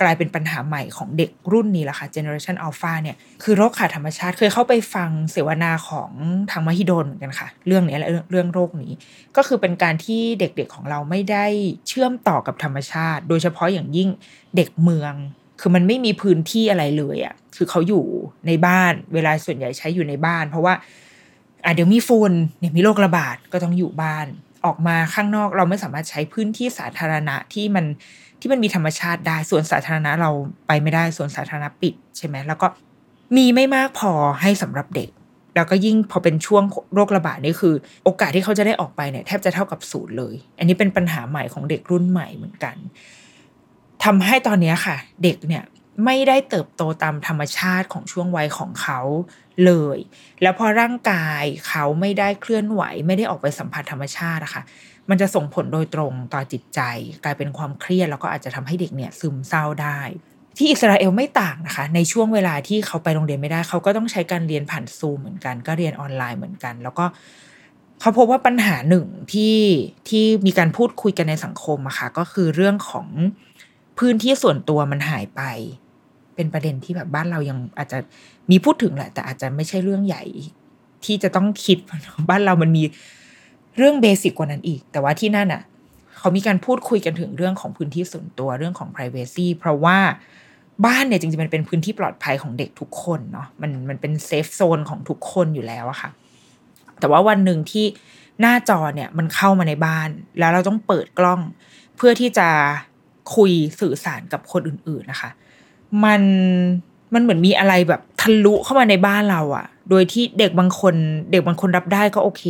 [0.00, 6.10] กลายเป็นปัญหาใหม่ของเด็กรุ่นนี้ละค่ะ Generation Alpha เนี่ยคือโรคขาดธรรมชาติเคยเข้าไปฟังเสวนาของ
[6.50, 8.92] ทางมหิดลเหมือนกันค่ะ เรื่องนี้และเรื่องโรคนี้
[9.36, 11.46] ก็คือเป็นการที่เด็กๆของเราไม่ได้
[11.88, 14.08] เชื่อมต่อกับธรรมชาติ โดยเฉพาะอย่างยิ่ง
[14.56, 15.14] เด็กเมือง
[15.60, 18.04] คือมันไม่มีพื้นที่อะไรเลยอะ่ะคือเขาอยู่
[18.46, 20.74] ในบ้านเวลาส่วนใหญ่ใช้อยู่ในบ้าน เพราะว่า
[21.64, 24.26] อะเดี๋ยวมีฝุ่นเนี่ยมีโรคระบาดก็ต้องอยู่บ้าน
[24.64, 27.86] ออกมาข้างนอกเราไม่สามารถใช้พื้นที่สาธารณะที่มัน
[28.40, 30.30] ที่มันมีธรรมชาติได้ส่วนสาธารณะเรา
[30.66, 32.66] ไปไม่ได้ส่วนสาธารณะปิดใช่ไหมแล้วก็
[33.36, 35.10] มีไม่มากพอให้สำหรับเด็ก
[35.54, 42.76] แล้วก็ยิ่งพอเป็นช่วงโรคระบาดนี่คือ โอกาสที่เขาจะได้ออกไปเนี่ยแทบจะเท่ากับศูนย์เลย อันนี้เป็นปัญหาใหม่ของเด็กรุ่นใหม่เหมือนกัน
[44.04, 45.64] ทำให้ตอนนี้ค่ะ เด็กเนี่ย
[46.04, 49.00] ไม่ได้เติบโตตามธรรมชาติของช่วงวัยของเขา
[49.64, 49.98] เลย
[50.42, 54.62] แล้วพอร่างกายเขาไม่ได้เคลื่อนไหว ไม่ได้ออกไปสัมผัสธรรมชาติอะค่ะ
[55.10, 56.80] มันจะส่งผลโดยตรงต่อจิตใจ
[57.24, 60.00] กลายเป็นความเครียดแล้วก็อาจจะทำให้เด็กเนี่ยซึมเศร้าได้
[60.56, 67.04] ที่อิสราเอลไม่ต่างนะคะ ในช่วงเวลาที่เขาไปโรงเรียนไม่ได้ เขาก็ต้องใช้การเรียนผ่านซูมเหมือนกัน ก็เรียนออนไลน์เหมือนกัน แล้วก็
[68.00, 69.58] เขาพบว่าปัญหาหนึ่งที่
[70.08, 73.08] ที่มีการพูดคุยกันในสังคมอะค่ะก็คือเรื่องของ
[73.98, 75.42] พื้นที่ส่วนตัวมันหายไป
[76.40, 77.98] เป็นประเด็นที่แบบบ้านเรายังอาจจะ
[78.50, 80.24] มีพูดถึงแหละ แต่อาจจะไม่ใช่เรื่องใหญ่
[81.04, 81.78] ที่จะต้องคิด
[82.28, 82.82] บ้านเรามันมี
[83.76, 85.62] เรื่อง basic กว่านั้นอีก แต่ว่าที่นั่นอะ
[86.18, 89.98] เขามีการพูดคุยกันถึงเรื่องของพื้นที่ส่วนตัวเรื่องของ p r i เวซีเพราะว่า
[90.86, 96.10] บ้านเนี่ยจริงๆมันเป็นพื้นที่ปลอดภัยของเด็กทุกคนเนาะมันมันเป็น safe zone ของทุกคนอยู่แล้วอะค่ะ
[97.00, 97.84] แต่ว่าวันหนึ่งที่
[98.40, 101.40] หน้าจอเนี่ยมันเข้ามาในบ้าน แล้วเราต้องเปิดกล้อง
[101.96, 102.48] เพื่อที่จะ
[103.36, 105.30] คุยสื่อสารกับคนอื่น ๆนะคะ
[106.04, 106.22] มัน
[107.14, 110.94] มันเหมือนมีอะไรแบบทะลุเข้ามาในบ้านเราอะโดยที่เด็กบางคน
[111.30, 112.44] เด็กบางคนรับได้ก็โอเค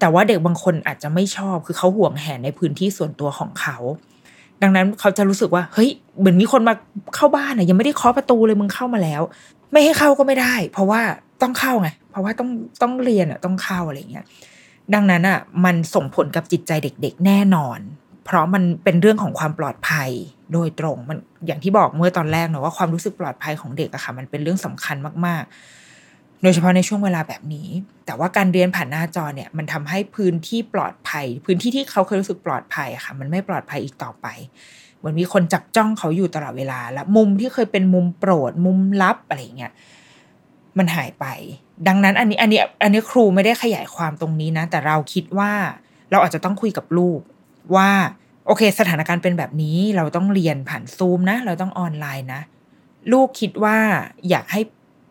[0.00, 3.76] แต่ว่าเด็กบางคนอาจจะไม่ชอบคือเขาห่วงแหนในพื้นที่ส่วนตัวของเขา
[4.62, 6.74] ดังนั้นเขาจะรู้สึกว่า เฮ้ยเหมือนมีคนมา
[7.14, 9.22] เข้าบ้านอะยังไม่ได้เคาะประตูเลยมึงเข้ามาแล้ว
[9.72, 11.00] ไม่ให้เข้าก็ไม่ได้ เพราะว่า
[11.42, 12.50] ต้องเข้าไงเพราะว่าต้อง
[12.82, 14.24] ต้องเรียนอะต้องเข้าอะไรเงี้ย
[14.94, 17.78] ดังนั้นอะมันส่งผลกับจิตใจเด็ก ๆ แน่นอน
[18.26, 20.10] เพราะมันเป็นเรื่องของความปลอดภัย
[20.52, 25.42] โดยตรงมันอย่างที่บอกเมื่อตอนแรกเนาะว่าความรู้สึกปลอดภัยของเด็กอะค่ะ มันเป็นเรื่องสำคัญมาก
[25.92, 27.68] ๆ โดยเฉพาะในช่วงเวลาแบบนี้
[28.06, 34.26] แต่ว่าการเรียนผ่านหน้าจอเนี่ย มันทำให้พื้นที่ปลอดภัย พื้นที่ที่เขาเคยรู้สึกปลอดภัยค่ะ มันไม่ปลอดภัยอีกต่อไป
[34.98, 39.72] เหมือนมีคนจับจ้องเขาอยู่ตลอดเวลา และมุมที่เคยเป็นมุมโปรด มุมลับอะไรเงี้ย
[40.78, 41.26] มันหายไป
[41.88, 45.52] ดังนั้นอันนี้อันนี้อันนี้ครูไม่ได้ขยายความตรงนี้นะ แต่เราคิดว่า
[46.10, 47.20] เราอาจจะต้องคุยกับลูก
[47.74, 47.90] ว่า
[48.46, 52.42] โอเค สถานการณ์เป็นแบบนี้เราต้องเรียนผ่านซูมนะ เราต้องออนไลน์นะ
[53.12, 53.76] ลูกคิดว่า
[54.28, 54.60] อยากให้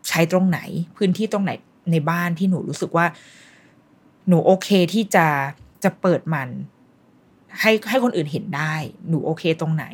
[0.08, 0.60] ใช้ตรงไหน
[0.96, 1.52] พื้นที่ตรงไหน
[1.92, 3.06] ในบ้านที่หนูรู้สึกว่า
[4.28, 5.26] หนูโอเคที่จะ
[5.84, 6.48] จะเปิดมัน
[7.60, 8.74] ให้ให้คนอื่นเห็นได้
[9.08, 9.86] หนูโอเคตรงไหน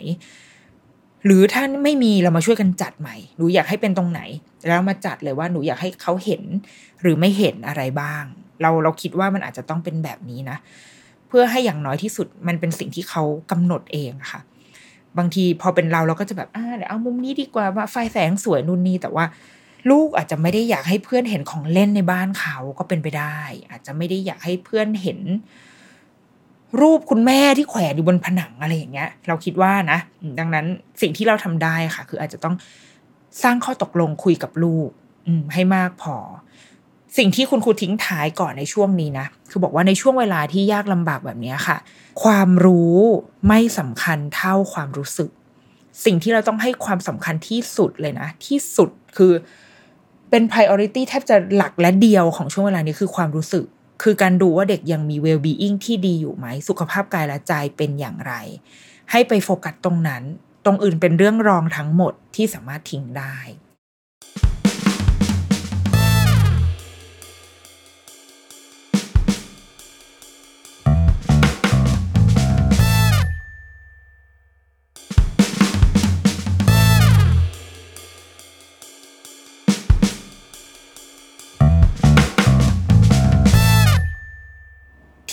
[1.24, 4.20] หรือถ้าไม่มีเรามาช่วยกันจัดใหม่ หนูอยากให้เป็นตรงไหน
[4.68, 6.42] แล้วมาจัดเลยว่าหนูอยากให้เขาเห็น
[7.00, 8.24] หรือไม่เห็นอะไรบ้าง
[8.62, 10.58] เราเราคิดว่ามันอาจจะต้องเป็นแบบนี้นะ
[11.32, 14.40] พื่อให้อย่างน้อยที่สุดมันเป็นสิ่งที่เขากำหนดเองค่ะ
[15.18, 19.24] บางทีพอเป็นเราเราก็จะแบบอ่าเดี๋ยวเอามุมนี้ดีกว่าว่าไฟแสงสวยนู่นนี่แต่ว่า
[19.90, 23.38] ลูกอาจจะไม่ได้อยากให้เพื่อนเห็นของเล่นในบ้านเขาก็เป็นไปได้
[23.70, 25.20] อาจจะไม่ได้อยากให้เพื่อนเห็น
[26.80, 29.98] รูปคุณแม่ที่แขวนอยู่บนผนังอะไรอย่างเงี้ย เราคิดว่านะ
[30.38, 30.66] ดังนั้น
[31.00, 32.54] สิ่งที่เราทำได้ค่ะ คืออาจจะต้อง
[33.42, 34.88] สร้างข้อตกลงคุยกับลูก
[35.26, 36.16] อืมให้มากพอ
[37.18, 41.76] สิ่งที่คุณครูทิ้งท้ายก่อนในช่วงนี้นะ คือบอกว่าในช่วงเวลาที่ยากลำบากแบบนี้ค่ะ
[42.22, 42.98] ความรู้
[43.48, 45.30] ไม่สำคัญเท่าความรู้สึก
[46.04, 49.32] สิ่งที่เราต้องให้ความสำคัญที่สุดเลยนะ ที่สุดคือ
[50.30, 53.64] เป็น priority แทบจะหลักและเดียวของช่วงเวลานี้คือความรู้สึก
[54.02, 58.34] คือการดูว่าเด็กยังมี well being ที่ดีอยู่ไหม สุขภาพกายและใจเป็นอย่างไร
[59.10, 60.22] ให้ไปโฟกัสตรงนั้น
[60.64, 63.36] ตรงอื่นเป็นเรื่องรองทั้งหมดที่สามารถทิ้งได้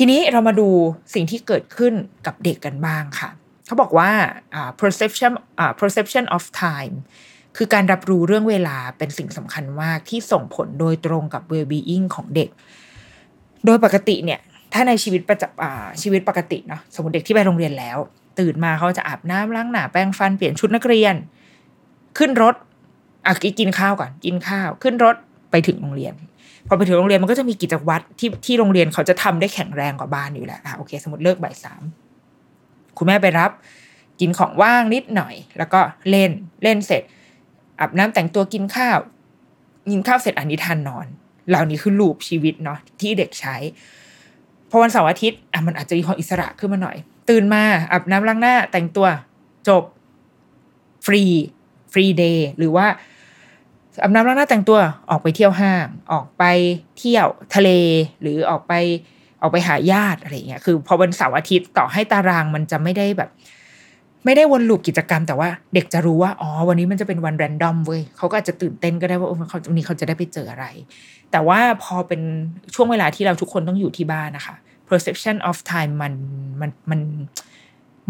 [0.02, 0.70] ทีนี้เรามาดู
[1.14, 1.94] สิ่งที่เกิดขึ้น
[2.26, 3.30] กับเด็กกันบ้างค่ะ
[3.66, 4.12] เขาบอกว่า
[4.80, 5.32] perception
[5.80, 6.96] perception of time
[7.58, 12.50] คือการรับรู้เรื่องเวลาเป็นสิ่งสำคัญมากที่ส่งผลโดยตรงกับ well-being ของเด็ก
[13.66, 14.40] โดยปกติเนี่ย
[14.74, 17.98] ถ้าในชีวิตประจำชีวิตปกติเนาะสมมติเด็กที่ไปโรงเรียนแล้ว
[18.40, 21.16] ตื่นมาเขาจะอาบน้ำล้างหน้าแปรงฟันเปลี่ยนชุดนักเรียน
[22.18, 22.56] ขึ้นรถ
[23.28, 25.16] อะกินข้าวก่อนกินข้าว ขึ้นรถ
[25.52, 26.14] ไปถึงโรงเรียน
[26.72, 31.82] พอไปถึงโรงเรียนมันก็จะมีกิจวัตรที่ที่โรงเรียนเขาจะทำได้แข็งแรงกว่าบ้านอยู่แล้วอะโอเค สมมติเลิกบ่ายสาม
[32.98, 33.52] คุณแม่ไปรับ
[34.20, 35.80] กินของว่างนิดหน่อย แล้วก็
[36.10, 36.32] เล่น
[36.64, 37.04] เล่นเสร็จ
[37.80, 39.00] อาบน้ำแต่งตัวกินข้าว
[39.92, 41.06] กินข้าวเสร็จอันนี้ทานนอน
[41.50, 43.56] เหล่านี้คือลูปชีวิตเนาะที่เด็กใช้
[44.70, 46.98] พอวันเสาร์อาทิตย์อะมันอาจจะมีความอิสระขึ้นมาหน่อย
[47.30, 49.08] ตื่นมาอาบน้ำล้างหน้าแต่งตัว
[49.70, 49.84] จบ
[51.06, 52.88] free free day หรือว่า
[54.02, 56.44] อาบน้ำล้างหน้าแต่งตัวออกไปเที่ยวห้างออกไป
[56.98, 57.70] เที่ยวทะเล
[58.22, 58.74] หรือออกไป
[59.42, 63.30] ออกไปหาญาติอะไรเงี้ยคือพอวันเสาร์อาทิตย์ต่อให้ตารางมันจะไม่ได้แบบ
[64.26, 70.66] ไม่ได้วน loop กิจกรรม แต่ว่าเด็กจะรู้ว่าอ๋อวันนี้มันจะเป็นวัน random เว้ยเขาก็อาจจะตื่นเต้นก็ได้ว่าเขาวันนี้เขาจะได้ไปเจออะไร
[71.32, 72.22] แต่ว่าพอเป็น
[72.74, 74.56] ช่วงเวลาที่เราทุกคนต้องอยู่ที่บ้านนะคะ
[74.90, 76.14] perception of time มัน
[76.62, 77.02] มันมัน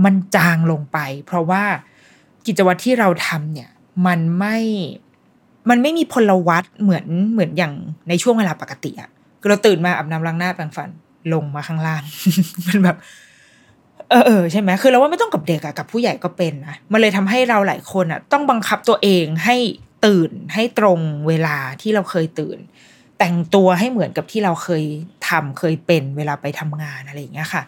[0.05, 1.63] มันจางลงไป เพราะว่า
[2.47, 3.69] กิจวัตรที่เราทำเนี่ย
[4.07, 4.57] มันไม่
[5.69, 7.73] มันไม่มีพลวัตเหมือนเหมือนอย่าง
[8.09, 9.09] ในช่วงเวลาปกติอะ
[9.41, 10.89] คือเราตื่นมาอาบน้ำล้างหน้าแปรงฟัน
[11.33, 12.01] ลงมาข้างล่าง
[12.67, 12.97] มันแบบ
[14.09, 19.55] เออเออใช่ไหมคือเราว่าไม่ต้องกับเด็กอะกับผู้ใหญ่ก็เป็นนะมันเลยทำให้เราหลายคนอะต้องบังคับตัวเองให้
[20.05, 22.57] ตื่นให้ตรงเวลาที่เราเคยตื่น
[23.19, 24.83] แต่งตัวให้เหมือนกับที่เราเคย
[25.29, 27.61] ทำเคยเป็นเวลาไปทำงานอะไรอย่างเงี้ยค่ะ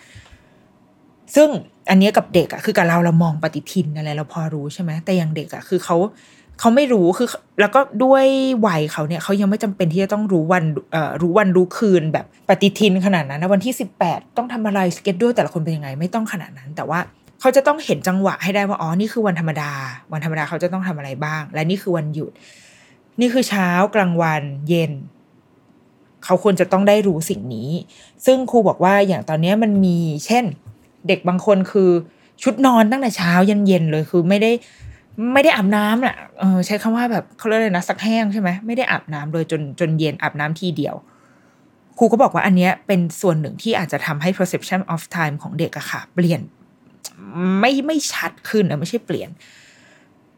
[1.36, 1.50] ซึ่ง
[1.90, 5.98] อันนี้กับเด็กอะคือกับเราเรามองปฏิทินอะไรเราพอรู้ใช่ไหมแต่อย่างเด็กอะคือเขา
[6.62, 7.28] เขาไม่รู้คือ
[7.60, 8.26] แล้วก็ด้วย
[8.68, 10.64] วัยเขาเนี่ยเขายังไม่จำเป็นที่จะต้องรู้วัน
[11.22, 17.00] รู้วันรู้คืนแบบปฏิทินขนาดนั้นนะวันที่สิบแปดต้องทำอะไรสเก็ตด้วยแต่ละคนเป็นยังไงไม่ต้องขนาดนั้น แต่ว่า
[17.40, 19.72] เขาจะต้องเห็นจังหวะให้ได้ว่าอ๋อนี่คือวันธรรมดา
[20.14, 22.32] วันธรรมดาเขาจะต้องทำอะไรบ้าง และนี่คือวันหยุด
[23.20, 24.92] นี่คือเช้ากลางวันเย็น
[26.26, 27.70] เขาควรจะต้องได้รู้สิ่งนี้
[28.26, 30.44] ซึ่งครูบอกว่าอย่างตอนนี้มันมี เช่น
[31.08, 31.90] เด็กบางคนคือ
[32.44, 34.52] ชุดนอนตั้งแต่เช้ายันเย็นเลยคือไม่ได้
[35.34, 40.96] ไม่ได้อาบน้ำน่ะเออใช้คำว่าแบบเขาเรียกเลยนะสักแห้งใช่ไหมไม่ได้อาบน้ำโดยจนจนเย็นอาบน้ำทีเดียว
[41.98, 46.42] ครูก็บอกว่าอันเนี้ยเป็นส่วนหนึ่งที่อาจจะทำให้ perception of time ของเด็กอะค่ะ เปลี่ยน
[47.60, 49.30] ไม่ไม่ชัดขึ้นนะไม่ใช่เปลี่ยน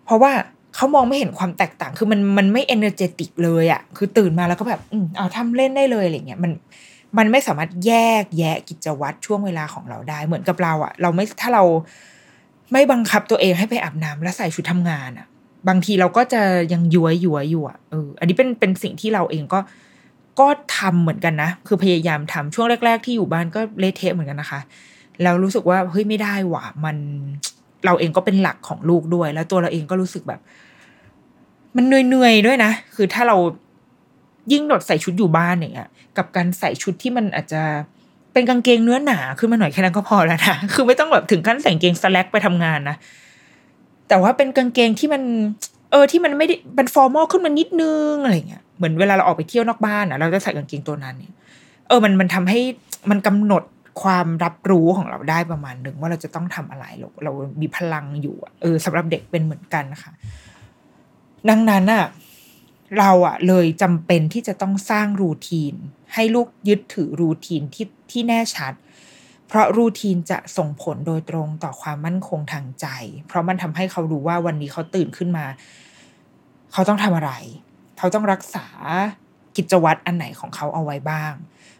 [0.05, 0.31] เพราะว่า
[0.75, 6.51] เขามองไม่เห็นความแตกต่าง คือมันมันไม่ energetic เลยอะคือตื่นมาแล้วก็แบบอืมเอาทำเล่นได้เลยอะไรเงี้ยมัน
[7.17, 11.63] มันไม่สามารถแยกแยะกิจวัตรช่วงเวลาของเราได้ เหมือนกับเราอะเราไม่ถ้าเรา
[12.71, 15.27] ไม่บังคับตัวเองให้ไปอาบน้ำแล้วใส่ชุดทำงานอะ
[15.67, 16.41] บางทีเราก็จะ
[16.73, 19.59] ยังยัวยัวอยู่อะเออ อันนี้เป็นเป็นสิ่งที่เราเองก็
[20.39, 20.47] ก็
[20.77, 24.59] ทำเหมือนกันนะ คือพยายามทำช่วงแรก ๆ ที่อยู่บ้านก็เละเทะเหมือนกันนะคะ
[25.23, 26.97] แล้วรู้สึกว่าเฮ้ยไม่ได้หว่ะมัน
[27.85, 30.39] เราเองก็เป็นหลักของลูกด้วย แล้วตัวเราเองก็รู้สึกแบบ
[31.75, 33.37] มันเหนื่อยๆด้วยนะ คือถ้าเรา
[34.51, 37.61] ยิ่งดดใส่ชุดอยู่บ้านอย่างเงี้ยกับการใส่ชุดที่มันอาจจะ
[38.33, 42.95] เป็นกางเกงเนื้อหนาขึ้นมาหน่อยแค่นั้นก็พอแล้วนะคือไม่ต้องแบบถึงขั้นใส่กางเกงสแลกไปทำงานนะ
[44.07, 45.21] แต่ว่าเป็นกางเกงที่มัน
[45.91, 51.35] เออที่มันไม่ได้เป็นฟอร์มอลขึ้นมานิดนึงอะไรเงี้ยเหมือนเวลาเราออกไปเที่ยวนอกบ้านอะ เราจะใส่กางเกงตัวนั้นเนี่ย
[51.87, 52.59] เออมันมันทำให้
[53.09, 53.63] มันกำหนด
[54.03, 60.11] ความรับรู้ของเราได้ประมาณหนึ่งว่าเราจะต้องทำอะไรเราเรามีพลังอยู่เออสำหรับเด็กเป็นเหมือนกันนะคะ
[61.49, 62.03] ดังนั้นอะ
[62.99, 65.73] เราอะเลยจำเป็นที่จะต้องสร้างรูทีน
[66.13, 68.73] ให้ลูกยึดถือรูทีนที่ที่แน่ชัด
[69.47, 72.87] เพราะรูทีนจะส่งผลโดยตรงต่อความมั่นคงทางใจ
[73.27, 75.45] เพราะมันทำให้เขารู้ว่าวันนี้เขาตื่นขึ้นมา
[76.73, 77.31] เขาต้องทำอะไร
[77.97, 78.65] เขาต้องรักษา
[79.55, 81.33] กิจวัตรอันไหนของเขาเอาไว้บ้าง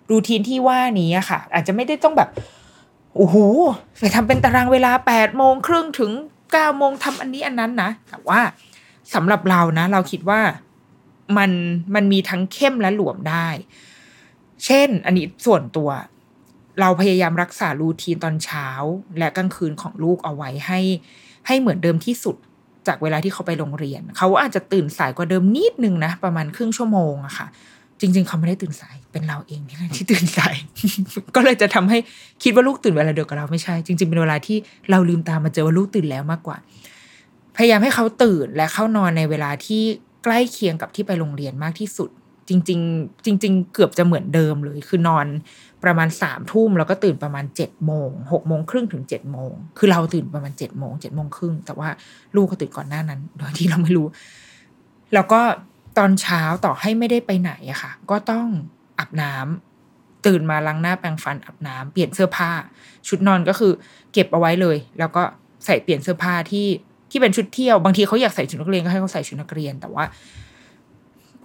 [0.10, 2.30] รูทีนที่ว่านี้ค่ะ อาจจะไม่ได้ต้องแบบ
[3.16, 3.36] โอ้โห
[4.00, 6.12] ไปทำเป็นตารางเวลาแปดโมงครึ่งถึง
[6.52, 8.40] เก้าโมงทำอันนี้อันนั้นนะแต่ว่า
[9.14, 10.42] สำหรับเรานะ เราคิดว่า
[11.38, 11.52] มัน
[11.96, 13.48] มันมีทั้งเข้มและหลวมได้
[14.66, 15.90] เช่น อันนี้ส่วนตัว
[16.82, 18.68] เราพยายามรักษารูทีนตอนเช้า
[19.20, 20.80] และกลางคืนของลูกเอาไว้ให้
[21.48, 22.36] ให้เหมือนเดิมที่สุด
[22.88, 27.48] จากเวลาที่เขาไปโรงเรียน เขาอาจจะตื่นสายกว่าเดิมนิดนึงนะ ประมาณครึ่งชั่วโมงอะค่ะ
[28.00, 30.56] จริง ๆ เขาไม่ได้ตื่นสายเป็นเราเองที่ที่ตื่นสาย
[31.36, 31.98] ก็เลยจะทำให้
[32.44, 34.58] คิดว่าลูกตื่นเวลาเดียวกับเราไม่ใช่ จริง ๆ เป็นเวลาที่
[34.92, 36.58] เราลืมตามาเจอว่าลูกตื่นแล้วมากกว่า
[37.58, 39.84] พยายามให้เขาตื่นและเข้านอนในเวลาที่
[40.24, 42.10] ใกล้เคียงกับที่ไปโรงเรียนมากที่สุด
[42.50, 45.28] จริง ๆ จริง ๆ เกือบจะเหมือนเดิมเลย คือนอน
[45.84, 51.90] ประมาณสามทุ่มแล้วก็ตื่นประมาณเจ็ดโมงหกโมงครึ่งถึงเจ็ดโมงคือเราตื่นประมาณเจ็ดโมงเจ็ดโมงครึ่งแต่ว่า
[52.36, 54.08] ลูกเขาตื่นก่อนหน้านั้น โดยที่เราไม่รู้
[55.14, 55.42] แล้วก็
[55.98, 58.48] ตอนเช้าต่อให้ไม่ได้ไปไหนอะค่ะ ก็ต้อง
[59.00, 62.52] อาบน้ำตื่นมาล้างหน้าแปรงฟันอาบน้ำเปลี่ยนเสื้อผ้า
[63.08, 63.72] ชุดนอนก็คือ
[64.14, 65.24] เก็บเอาไว้เลย แล้วก็
[65.66, 66.68] ใส่เปลี่ยนเสื้อผ้าที่
[67.14, 70.04] ที่เป็นชุดเที่ยวบางทีเขาอยากใส่ชุดนักเรียนก็ให้เขาใส่ชุดนักเรียน แต่ว่า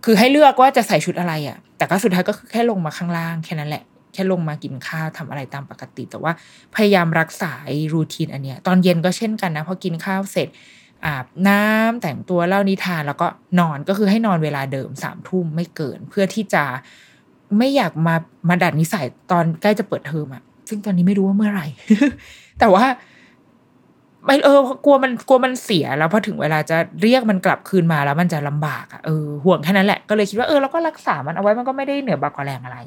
[0.04, 6.33] คือให้เลือกว่าจะใส่ชุดอะไรอะ่ะ แต่ก็สุดท้ายก็คือแค่ลงมาข้างล่างแค่นั้นแหละแค่ลงมากินข้าวทำอะไรตามปกติ แต่ว่า
[6.74, 7.52] พยายามรักษา
[7.94, 10.48] รูทีนอันเนี้ย ตอนเย็นก็เช่นกันนะพอกินข้าวเสร็จ
[11.07, 13.26] อาบน้ำแต่งตัวเล่านิทานแล้วก็
[13.61, 16.64] นอนก็คือให้นอนเวลาเดิมสามทุ่มไม่เกิน เพื่อที่จะ
[17.59, 18.14] ไม่อยากมา
[18.48, 21.66] มาดัดนิสัยตอนใกล้จะเปิดเทอมอะซึ่งตอนนี้ไม่รู้ว่าเมื่อไหร่
[22.61, 22.85] แต่ว่า
[24.24, 32.78] ไม่เออกลัวมันกลัวมันเสียแล้วพอถึงเวลาจะเรียกมันกลับคืนมาแล้วมันจะลำบากอะเออห่วงแค่นั้นแหละก็เลยคิดว่าเออเราก็รักษามันเอาไว้มันก็ไม่ได้เหนือบากกว่าแรงอะไร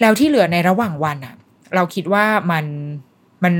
[0.00, 1.34] แล้วที่เหลือในระหว่างวันอะ
[1.74, 2.66] เราคิดว่ามัน
[3.44, 3.54] มัน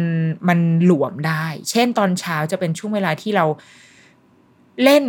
[0.48, 3.44] มันหลวมได้ เช่นตอนเช้าจะเป็นช่วงเวลาที่เรา
[4.84, 5.04] เล่น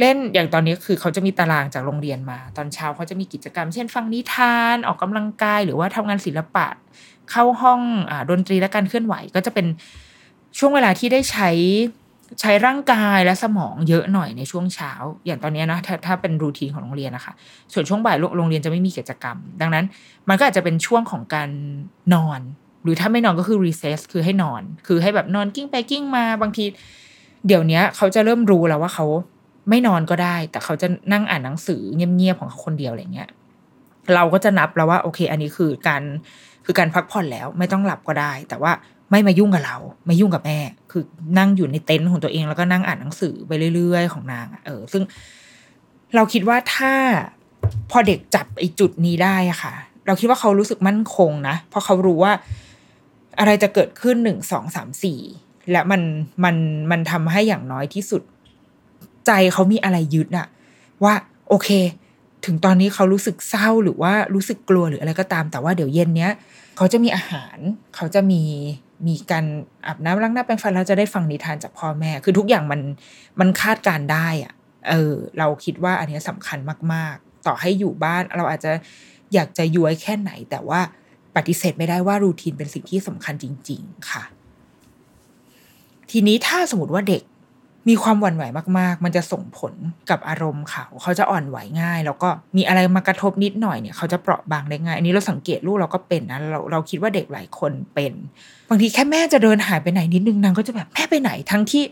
[0.00, 6.66] เล่นอย่างตอนนี้คือเขาจะมีตารางจากโรงเรียนมา ตอนเช้าเขาจะมีกิจกรรม เช่นฟังนิทานออกกำลังกาย หรือว่าทำงานศิลปะ
[7.30, 9.66] เข้าห้องอดนตรีและการเคลื่อนไหวก็จะเป็น
[10.58, 11.50] ช่วงเวลาที่ได้ใช้
[12.40, 14.92] ใช้ร่างกายและสมองเยอะหน่อยในช่วงเช้า
[15.26, 17.32] อย่างตอนนี้นะถ้าถ้าเป็นรูทีนของโรงเรียนนะคะ
[17.72, 19.84] ส่วนช่วงบ่ายโรงเรียนจะไม่มีกิจกรรม ดังนั้น
[20.28, 21.50] มันก็อาจจะเป็นช่วงของการ
[22.14, 22.40] นอน
[22.82, 26.64] หรือถ้าไม่นอนก็คือ recess คือให้นอน คือให้แบบนอนกิ้งไปกิ้งมาบางที
[27.46, 29.06] เดี๋ยวนี้เขาจะเริ่มรู้แล้วว่าเขา
[29.70, 33.28] ไม่นอนก็ได้ แต่เขาจะนั่งอ่านหนังสือเงียบๆของเขาคนเดียวอะไรเงี้ย
[34.14, 36.02] เราก็จะนับแล้วว่าโอเค อันนี้คือการ
[36.64, 38.72] คือการพักผ่อนแล้วไม่ต้องหลับก็ได้ แต่ว่า
[39.10, 40.58] ไม่มายุ่งกับเรา ไม่ยุ่งกับแม่
[40.90, 41.02] คือ
[41.38, 45.02] นั่งอยู่ในเต็นท์ของตัวเองแล้วก็นั่งอ่านหนังสือไปเรื่อย ๆ ของนางเออ ซึ่ง
[46.14, 46.92] เราคิดว่าถ้า
[47.90, 49.74] พอเด็กจับไอ้จุดนี้ได้อะค่ะ
[50.06, 52.32] เราคิดว่าเขารู้สึกมั่นคงนะเพราะเขารู้ว่า
[53.38, 55.20] อะไรจะเกิดขึ้นหนึ่งสองสามสี่
[55.72, 56.02] และมัน
[56.44, 56.56] มัน
[56.90, 58.22] มันทำให้อย่างน้อยที่สุด
[59.26, 60.46] ใจเขามีอะไรยึดอะ
[61.04, 61.14] ว่า
[61.48, 61.68] โอเค
[62.44, 66.32] ถึงตอนนี้เขารู้สึกเศร้าหรือว่ารู้สึกกลัวหรืออะไรก็ตาม แต่ว่าเดี๋ยวเย็นเนี้ย
[66.76, 67.58] เขาจะมีอาหาร
[67.96, 68.42] เขาจะมี
[69.06, 69.44] มีการ
[69.86, 72.80] อาบน้ำล้างหน้าแปรงฟันแล้วจะได้ฟังนิทานจากพ่อแม่ คือทุกอย่างมัน
[73.40, 74.54] มันคาดการได้อะ
[74.88, 76.58] เออ เราคิดว่าอันนี้สำคัญ
[76.92, 78.72] มาก ๆ ต่อให้อยู่บ้านเราอาจจะ
[79.34, 80.80] อยากจะย้วยแค่ไหน แต่ว่า
[81.36, 84.22] ปฏิเสธไม่ได้ว่ารูทีนเป็นสิ่งที่สำคัญจริง ๆ ค่ะ
[86.10, 87.22] ทีนี้ถ้าสมมติว่าเด็ก
[87.88, 88.44] มีความหวั่นไหว
[88.78, 89.74] มาก ๆ มันจะส่งผล
[90.10, 98.12] กับอารมณ์เขา เขาจะอ่อนไหวง่าย แล้วก็มีอะไรมากระทบนิดหน่อยเนี่ย เขาจะเปราะบางได้ง่าย อันนี้เราสังเกตลูกเราก็เป็นนะ เราเราคิดว่าเด็กหลายคนเป็น
[98.68, 101.82] บางทีแค่แม่จะเดินหายไปไหนนิดนึงนางก็จะแบบแม่ไปไหนทั้งที่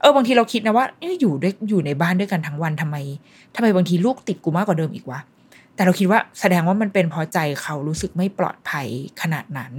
[0.00, 0.86] เออบางทีเราคิดนะว่า
[1.20, 2.96] อยู่ด้วยอยู่ในบ้านด้วยกันทั้งวันทำไม
[3.54, 5.20] ทำไมบางทีลูกติดกูมากกว่าเดิมอีกวะ
[5.74, 8.86] แต่เราคิดว่าแสดงว่ามันเป็นเพราะใจเขารู้สึกไม่ปลอดภัย
[9.22, 9.72] ขนาดนั้น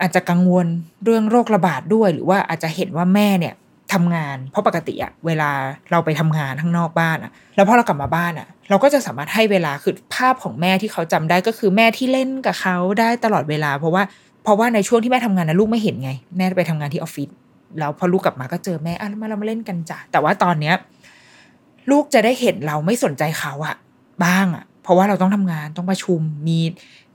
[0.00, 0.66] อาจจะกังวล
[1.04, 3.54] เรื่องโรคระบาดด้วย หรือว่าอาจจะเห็นว่าแม่เนี่ย
[3.92, 5.50] ทำงาน เพราะปกติอะเวลา
[5.90, 14.02] เราไปทำงานข้างนอกบ้านอะแล้วพอเรากลับมาบ้านอะเราก็จะสามารถให้เวลาคือภาพของแม่ที่เขาจำได้ก็คือแม่ที่เล่นกับเขาได้ตลอดเวลา เพราะว่า
[14.42, 17.28] เพราะว่าในช่วงที่แม่ทำงานนะลูกไม่เห็นไง แม่ไปทำงานที่ออฟฟิศ
[17.78, 20.74] แล้วพอลูกกลับมาก็เจอแม่อะมาเรามาเล่นกันจ้ะแต่ว่าตอนเนี้ย
[21.90, 23.76] ลูกจะได้เห็นเราไม่สนใจเขาอะ
[24.24, 26.58] บ้างอะเพราะว่าเราต้องทำงานต้องประชุมมี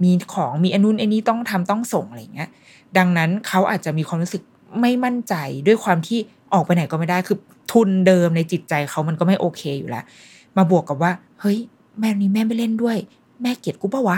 [0.03, 2.49] มีของมีอนุนไอ้นี้ต้องทำต้องส่งอะไรเงี้ย
[2.97, 4.41] ดังนั้นเขาอาจจะมีความรู้สึก
[4.81, 5.36] ไม่มั่นใจ
[5.67, 6.19] ด้วยความที่
[6.54, 7.38] ออกไปไหนก็ไม่ได้คือ
[7.72, 10.04] ทุนเดิมในจิตใจเขามันก็ไม่โอเคอยู่แล้ว
[10.58, 11.12] มาบวกกับว่า
[11.42, 11.58] เฮ้ย
[12.00, 12.98] แม่นี้แม่ไม่เล่นด้วย
[13.42, 14.18] แม่เกลียดกูปะวะ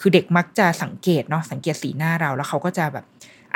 [0.00, 3.04] คือเด็กมักจะสังเกตเนาะสังเกตสีหน้าเราแล้วเขาก็จะแบบ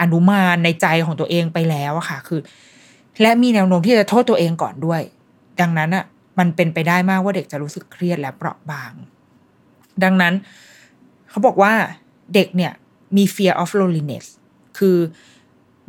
[0.00, 2.40] อนุมานในใจของตัวเองไปแล้วอะค่ะ คือ
[3.22, 5.02] และมีแนวโน้มที่จะโทษตัวเองก่อนด้วย
[5.60, 6.04] ดังนั้นอะ
[6.38, 8.92] มันเป็นไปได้มากว่าเด็กจะรู้สึกเครียดและเปราะบาง
[10.04, 10.34] ดังนั้น
[11.30, 11.72] เขาบอกว่า
[12.34, 12.72] เด็กเนี่ย
[13.16, 14.26] มี fear of loneliness
[14.78, 14.96] คือ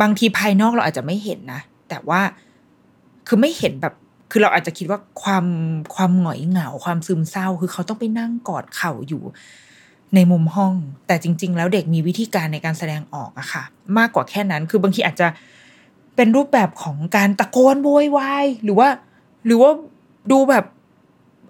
[0.02, 2.22] บางทีภายนอกเราอาจจะไม่เห็นนะ แต่ว่า
[3.28, 3.94] คือไม่เห็นแบบ
[4.32, 5.46] คือเราอาจจะคิดว่าความ
[5.96, 9.24] ความหงอยเหงาความซึมเศร้า คือเขาต้องไปนั่งกอดเข่าอยู่
[10.16, 10.74] ในมุมห้อง
[11.08, 13.64] แต่จริง ๆ แล้วเด็กมีวิธีการในการแสดงออกอะค่ะ
[13.98, 15.28] มากกว่าแค่นั้น คือบางทีอาจจะ
[16.16, 18.90] เป็นรูปแบบของการตะโกนโวยวายหรือว่า
[19.46, 19.72] หรือว่า
[20.32, 20.66] ดูแบบ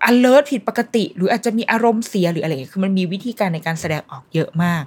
[0.10, 4.84] alert ผิดปกติ หรืออาจจะมีอารมณ์เสียหรืออะไรคือมันมีวิธีการในการแสดงออกเยอะมาก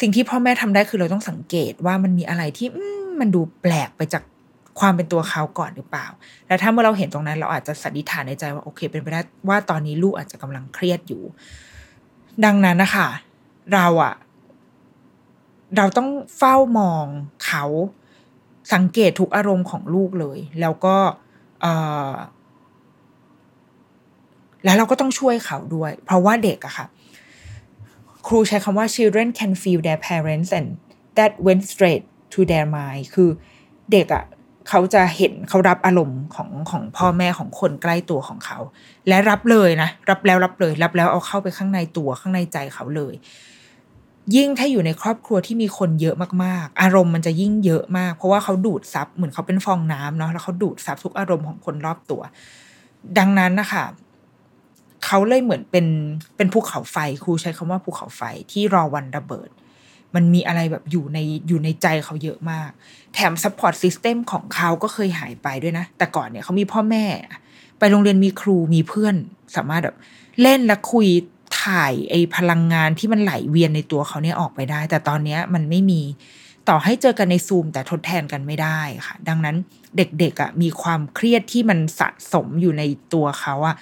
[0.00, 2.68] สิ่งที่พ่อแม่ทำได้คือเราต้องสังเกตว่ามันมีอะไรที่
[3.20, 4.22] มันดูแปลกไปจาก
[4.80, 6.06] ความเป็นตัวเขาก่อนหรือเปล่า
[6.46, 11.22] แล้วถ้าเมื่อเราเห็นตรงนั้น เราอาจจะสันนิษฐานในใจว่าโอเค เป็นไปได้ว่าตอนนี้ลูกอาจจะกำลังเครียดอยู่
[12.44, 13.08] ดังนั้นนะคะ
[13.74, 14.14] เราอะ
[15.76, 17.04] เราต้องเฝ้ามอง
[17.44, 17.64] เขา
[18.74, 20.96] สังเกตทุกอารมณ์ของลูกเลย แล้วก็
[24.64, 26.86] แล้วเราก็ต้องช่วยเขาด้วย เพราะว่าเด็กอะค่ะ
[28.26, 30.68] ครูใช้คำว่า children can feel their parents and
[31.18, 33.30] that went straight to their mind คือ
[33.92, 34.24] เด็กอะ
[34.68, 38.58] เขาจะเห็นเขารับอารมณ์ของของพ่อแม่ของคนใกล้ตัวของเขา
[39.08, 43.14] และรับเลยนะ รับแล้วรับเลย รับแล้วเอาเข้าไปข้างในตัวข้างในใจเขาเลย
[44.36, 52.22] ยิ่งถ้าอยู่ในครอบครัวที่มีคนเยอะมากๆ อารมณ์มันจะยิ่งเยอะมาก เพราะว่าเขาดูดซับเหมือนเขาเป็นฟองน้ำเนาะแล้วเขาดูดซับทุกอารมณ์ของคนรอบตัว
[53.18, 53.84] ดังนั้นนะคะ
[55.04, 55.86] เขาเลยเหมือนเป็น
[56.36, 59.48] เป็นภูเขาไฟครูใช้คำว่าภูเขาไฟที่รอวันระเบิด
[60.14, 62.70] มันมีอะไรแบบอยู่ในอยู่ในใจเขาเยอะมาก
[63.14, 67.04] แถม support system ของเขาก็เคยหายไปด้วยนะ แต่ก่อนเนี่ยเขามีพ่อแม่
[67.78, 69.14] ไปโรงเรียนมีครูมีเพื่อน
[69.56, 69.96] สามารถแบบ
[70.42, 71.08] เล่นและคุย
[71.62, 76.02] ถ่ายไอ้พลังงานที่มันไหลเวียนในตัวเขาเนี่ยออกไปได้ แต่ตอนเนี้ยมันไม่มี
[76.68, 79.56] ต่อให้เจอกันในซูมแต่ทดแทนกันไม่ได้ค่ะ ดังนั้น
[79.96, 82.82] เด็กๆอะ่ะมีความเครียดที่มันสะสมอยู่ใน
[83.12, 83.76] ตัวเขาอะ่ะ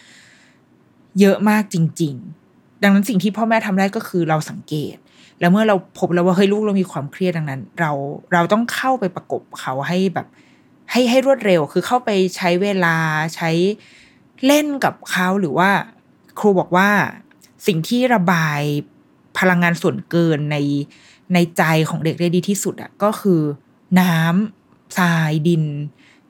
[1.21, 2.15] เยอะมากจริง
[2.49, 4.97] ๆ ดังนั้นสิ่งที่พ่อแม่ทำได้ก็คือเราสังเกต
[5.41, 7.93] แล้วเมื่อเราพบแล้วว่าเฮ้ยลูกเรามีความเครียดดังนั้น เรา
[8.33, 10.27] เราต้องเข้าไปประกบเขาให้แบบ
[10.91, 12.97] ให้ให้รวดเร็ว คือเข้าไปใช้เวลา
[13.37, 13.51] ใช้
[14.47, 15.71] เล่นกับเขาหรือว่า
[16.39, 16.89] ครูบอกว่า
[17.67, 18.61] สิ่งที่ระบาย
[19.39, 20.57] พลังงานส่วนเกินใน
[21.35, 23.41] ในใจของเด็กได้ดีที่สุดอะก็คือ
[24.01, 25.65] น้ำทรายดิน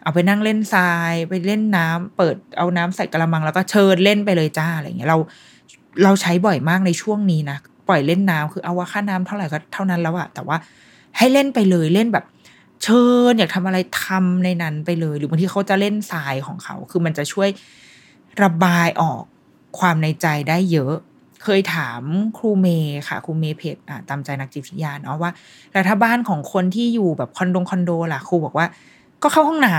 [0.03, 5.19] เอาไปนั่งเล่นทรายไปเล่นน้ำเปิดเอาน้ำใส่กระมังแล้วก็เชิญเล่นไปเลยจ้าอะไรเงี้ยเรา
[6.05, 10.57] เราใช้บ่อยมากในช่วงนี้นะ ปล่อยเล่นน้ำคือเอาว่าค่าน้ำเท่าไหร่ก็เท่านั้นแล้วอะแต่ว่า
[11.16, 12.24] ให้เล่นไปเลยเล่นแบบ
[12.82, 17.49] เชิญอยากทำอะไรทำในนั้นไปเลย หรือบางทีเขาจะเล่นทรายของเขา คือมันจะช่วย
[18.43, 19.22] ระบายออก
[19.78, 20.95] ความในใจได้เยอะ
[21.45, 22.03] เคยถาม
[22.39, 23.76] ครูเมย์ค่ะครูเมย์เพจ
[24.09, 25.30] ตามใจนักจิตวิทยาเนาะว่า
[25.72, 28.66] แล้วถ้าบ้านของคนที่อยู่แบบคอนโดคอนโดล่ะครูบอกว่า
[29.22, 29.76] ก็เข้าห้องน้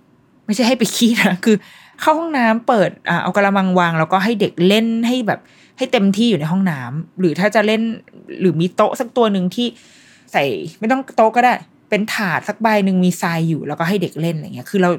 [0.00, 1.56] ำไม่ใช่ให้ไปขี้นะคือ
[2.00, 5.40] เข้าห้องน้ำเปิดอเอากระมังวางแล้วก็ให้เด็กเล่นให้แบบ
[5.78, 7.82] ให้เต็มที่อยู่ในห้องน้ำหรือถ้าจะเล่น
[8.40, 9.66] หรือมีโต๊ะสักตัวหนึ่งที่
[10.32, 10.44] ใส่
[10.78, 11.54] ไม่ต้องโต๊ะก็ได้
[11.90, 14.90] เป็นถาดสักใบหนึ่งมีทรายอยู่ แล้วก็ให้เด็กเล่นอะไรเงี้ย คือเรา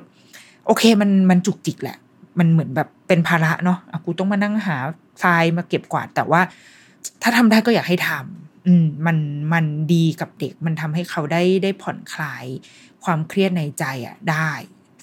[0.68, 1.98] โอเคมันมันจุกจิกแหละ
[2.40, 4.78] มันเหมือนแบบเป็นภาระเนาะะกูต้องมานั่งหา
[5.24, 6.42] ทรายมาเก็บกวาด แต่ว่า
[7.22, 9.18] ถ้าทำได้ก็อยากให้ทำอืมมัน
[9.54, 12.46] มันดีกับเด็ก มันทำให้เขาได้ได้ผ่อนคลาย
[13.04, 14.52] ความเครียดในใจอะได้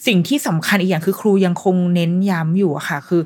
[0.06, 3.22] สิ่งที่สำคัญอีกอย่างคือครูยังคงเน้นย้ำอยู่อะค่ะ คือ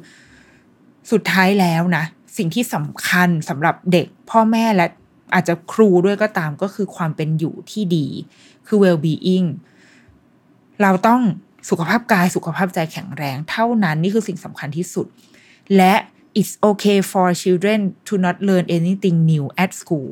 [1.12, 2.04] สุดท้ายแล้วนะ
[2.36, 4.86] สิ่งที่สำคัญสำหรับเด็กพ่อแม่และ
[5.34, 8.06] อาจจะครูด้วยก็ตามก็คือความเป็นอยู่ที่ดี
[8.66, 9.48] คือ well being
[10.82, 11.20] เราต้อง
[11.70, 15.06] สุขภาพกายสุขภาพใจแข็งแรง เท่านั้นนี่คือสิ่งสำคัญที่สุด
[15.76, 15.94] และ
[16.40, 20.08] it's okay for children to not learn anything new at school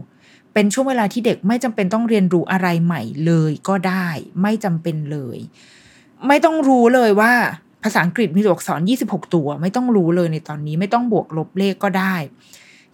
[0.53, 4.09] เป็นช่วงเวลาที่เด็กไม่จำเป็นต้องเรียนรู้อะไรใหม่เลยก็ได้
[4.43, 5.39] ไม่จำเป็นเลย
[6.27, 7.33] ไม่ต้องรู้เลยว่า
[7.83, 12.15] ภาษาอังกฤษมีตัวอักษร 26 ตัว ไม่ต้องรู้เลยในตอนนี้ไม่ต้องบวกลบเลขก็ได้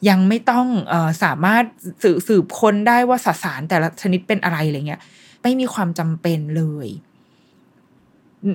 [0.08, 1.64] ยังไม่ต้องออสามารถ
[2.02, 5.00] สืบสืบคนได้ว่าสสารแต่ละชนิดเป็นอะไรอะไรเงี้ย
[5.42, 6.88] ไม่มีความจำเป็นเลย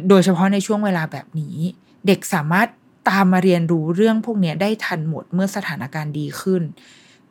[0.10, 1.58] โดยเฉพาะในช่วงเวลาแบบนี้
[2.08, 2.68] เด็กสามารถ
[3.10, 6.62] ตามมาเรียนรู้เรื่องพวกนี้ได้ทันหมดเมื่อสถานการณ์ดีขึ้น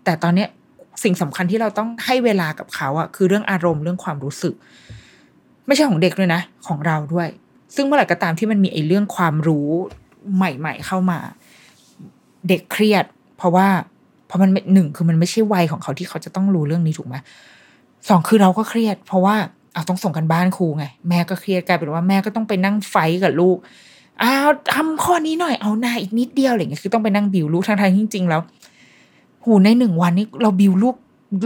[0.04, 0.46] แต่ตอนนี้
[1.02, 4.54] สิ่งสำคัญที่เราต้องให้เวลากับเขาอะคือเรื่องอารมณ์เรื่องความรู้สึก
[5.66, 7.28] ไม่ใช่ของเด็กด้วยนะ ของเราด้วย
[7.78, 9.68] ซึ่งเมื่อไหร่ก็ตามที่มันมีไอ้เรื่องความรู้
[10.36, 11.18] ใหม่ ๆ เข้ามา
[12.48, 13.04] เด็กเครียด
[13.36, 13.68] เพราะว่า
[14.26, 17.14] เพราะมันหนึ่งคือมันไม่ใช่วัยของเขาที่เขาจะต้องรู้เรื่องนี้ถูกไหม
[18.08, 19.36] สองคือเราก็เครียด เพราะว่า
[19.74, 23.56] เอาต้องส่งกันบ้านครูไง แม่ก็เครียดกลายเป็นว่าแม่ก็ต้องไปนั่งไฟกับลูก
[24.22, 28.40] อ้าวทำข้อนี้หน่อยเอาหน้าอีกนิดเดียวอะไรเงี้ยคือต้องไปนั่งบิวลูกทางทางจริง ๆ แล้ว
[29.44, 30.94] หูในหนึ่งวันนี้เราบิวลูก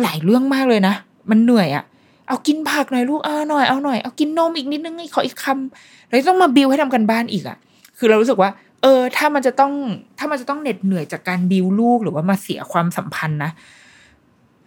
[0.02, 0.94] หลายเรื่องมากเลยนะ
[1.30, 1.84] มันเหนื่อยอะ
[2.32, 7.56] เอากินผักหน่อยลูกเอาหน่อยเอาหน่อยเอากินนมอีกนิดนึงขออีกคำแล้วต้องมาบิวให้ทำกันบ้านอีกอะ
[7.98, 8.50] คือเรารู้สึกว่า
[8.82, 9.72] เออ ถ้ามันจะต้อง
[10.18, 13.50] ถ้ามันจะต้องเหน็ดเหนื่อยจากการบิวลูกหรือว่ามาเสียความสัมพันธ์นะ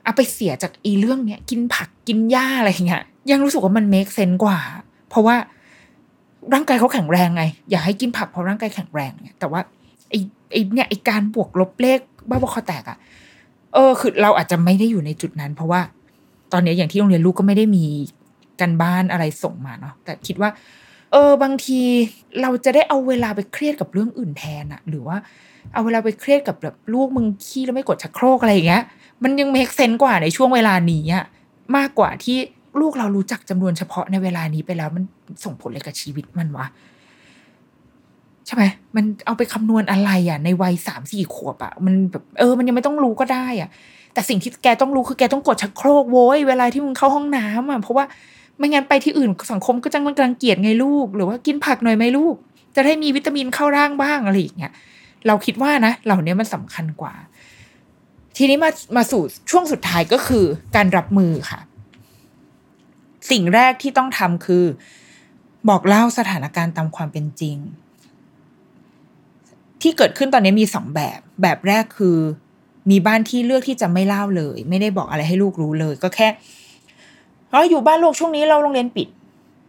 [0.03, 4.59] เอาไปเสียจากอีเรื่องเนี้ยกินผักกินหญ้าอะไรเงี้ยยังรู้สึกว่ามันเมคเซนกว่า
[5.09, 5.36] เพราะว่า
[6.53, 9.61] ร่างกายเขาแข็งแรงไง อยากให้กินผักเพราะร่างกายแข็งแรงเนี่ยแต่ว่า
[10.09, 10.20] ไอ้
[10.51, 11.99] ไอ้เนี่ยไอ้การบวกลบเลข
[12.30, 12.97] บ้าบอคอแตกอะ
[13.74, 15.82] เออ คือเราอาจจะไม่ได้อยู่ในจุดนั้น เพราะว่า
[16.56, 17.86] ตอนนี้อย่างที่โรงเรียนลูกก็ไม่ได้มี
[18.62, 20.49] กันบ้านอะไรส่งมาเนาะแต่คิดว่า
[21.12, 21.82] เออบางที
[22.41, 25.18] เราจะได้เอาเวลาไปเครียดกับเรื่องอื่นแทนอะหรือว่า
[25.74, 28.84] เอาเวลาไปเครียดกับแบบลูกมึงขี้แล้วไม่กดชักโครกอะไรอย่างเงี้ย
[29.24, 31.26] มันยังเมคเซนกว่าในช่วงเวลานี้อะ
[31.78, 32.38] มากกว่าที่
[32.82, 35.03] ลูกเรารู้จักจำนวนเฉพาะในเวลานี้ไปแล้ว มัน
[35.43, 36.66] ส่งผลอะไรกับชีวิตมันวะ
[38.45, 38.64] ใช่ไหม
[38.95, 43.70] มันเอาไปคำนวณอะไรอะ ในวัยสามสี่ขวบอะ มันแบบเออ มันยังไม่ต้องรู้ก็ได้อะ
[44.16, 48.05] แต่สิ่งที่แกต้องรู้คือแกต้องกดชักโครกโว้ยเวลาที่มึงเข้าห้องน้ำอะเพราะว่า
[48.57, 52.36] ไม่งั้นไปที่อื่นสังคมก็จังมันรังเกียจไงลูก หรือว่ากินผักหน่อยไหมลูก
[52.76, 54.74] จะได้มีวิตามินเข้าร่างบ้างอะไรอย่างเงี้ย
[55.28, 57.13] เราคิดว่านะ เหล่านี้มันสำคัญกว่า
[58.38, 60.45] ทีนี้มามาสู่ช่วงสุดท้ายก็คือ
[60.76, 61.59] การรับมือค่ะ
[63.32, 64.63] สิ่งแรกที่ต้องทำคือ
[65.70, 67.57] บอกเล่าสถานการณ์ตามความเป็นจริง
[69.82, 72.18] ที่เกิดขึ้นตอนนี้มีสองแบบ แบบแรกคือ
[72.90, 76.28] มีบ้านที่เลือกที่จะไม่เล่าเลย ไม่ได้บอกอะไรให้ลูกรู้เลย ก็แค่
[77.52, 79.08] เราอยู่บ้านลูกช่วงนี้เราโรงเรียนปิด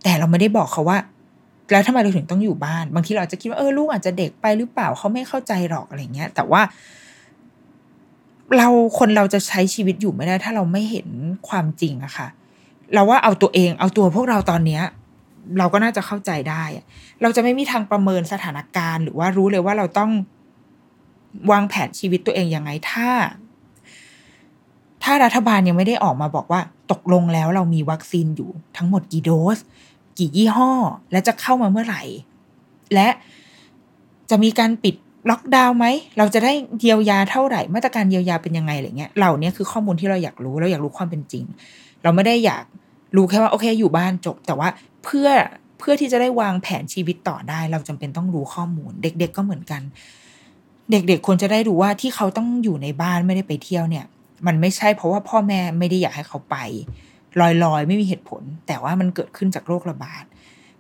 [0.05, 0.99] แต่เราไม่ได้บอกเขาว่า
[1.73, 6.63] แล้วทำไมเราถึงต้องอยู่บ้าน บางทีเราจะคิดว่าเออลูกอาจจะเด็กไปหรือเปล่าเขาไม่เข้าใจหรอกอะไรเงี้ย แต่ว่า
[8.57, 11.09] เราคนเราจะใช้ชีวิตอยู่ไม่ได้ ถ้าเราไม่เห็น
[11.49, 12.29] ความจริงอะค่ะ
[12.95, 14.83] เราว่าเอาตัวเองเอาตัวพวกเราตอนเนี้ย
[15.59, 16.65] เราก็น่าจะเข้าใจได้
[17.23, 20.11] เราจะไม่มีทางประเมินสถานการณ์ หรือว่ารู้เลยว่าเราต้อง
[21.51, 23.11] วางแผนชีวิตตัวเองยังไงถ้า
[25.03, 26.61] ถ้ารัฐบาลยังไม่ได้ออกมาบอกว่า
[26.93, 29.59] ตกลงแล้วเรามีวัคซีนอยู่ทั้งหมดกี่โดส
[30.19, 30.73] กี่ยี่ห้อ
[31.13, 32.03] และจะเข้ามาเมื่อไหร่
[32.95, 33.09] และ
[34.31, 34.95] จะมีการปิด
[35.31, 35.87] ล็อกดาวน์ไหม
[36.19, 41.45] เราจะได้เยียวยาเท่าไหร่ มาตรการเยียวยาเป็นยังไงอะไรเงี้ย เหล่านี้คือข้อมูลที่เราอยากรู้ เราอยากรู้ความเป็นจริง
[42.03, 42.65] เราไม่ได้อยาก
[43.17, 44.69] รู้แค่ว่าโอเคอยู่บ้านจบ แต่ว่า
[45.05, 45.29] เพื่อ
[45.79, 49.83] เพื่อที่จะได้วางแผนชีวิตต่อได้ เราจำเป็นต้องรู้ข้อมูล เด็ก ๆ ก็เหมือนกัน
[50.91, 54.05] เด็กๆควรจะได้รู้ว่าที่เขาต้องอยู่ในบ้านไม่ได้ไปเที่ยวเนี่ย
[54.47, 56.57] มันไม่ใช่เพราะว่าพ่อแม่ไม่ได้อยากให้เขาไป
[57.41, 60.25] ลอยๆ ไม่มีเหตุผล แต่ว่ามันเกิดขึ้นจากโรคระบาด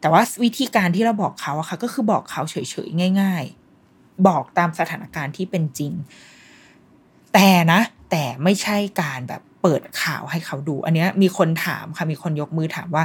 [0.00, 3.44] แต่ว่าวิธีการที่เราบอกเขาอะค่ะก็คือบอกเขาเฉยๆง่าย
[3.84, 5.92] ๆ บอกตามสถานการณ์ที่เป็นจริง
[7.34, 7.80] แต่นะ
[8.10, 13.04] แต่ไม่ใช่การแบบเปิดข่าวให้เขาดู อันเนี้ยมีคนถามค่ะมีคนยกมือถามว่า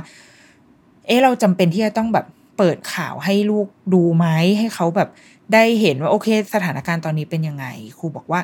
[1.07, 2.25] เอ๊ะเราจำเป็นที่จะต้องแบบ
[2.57, 4.27] เปิดข่าวให้ลูกดูไหม
[4.59, 5.09] ให้เขาแบบ
[5.53, 7.65] ได้เห็นว่าโอเค สถานการณ์ตอนนี้เป็นยังไง
[7.97, 8.41] ครูบอกว่า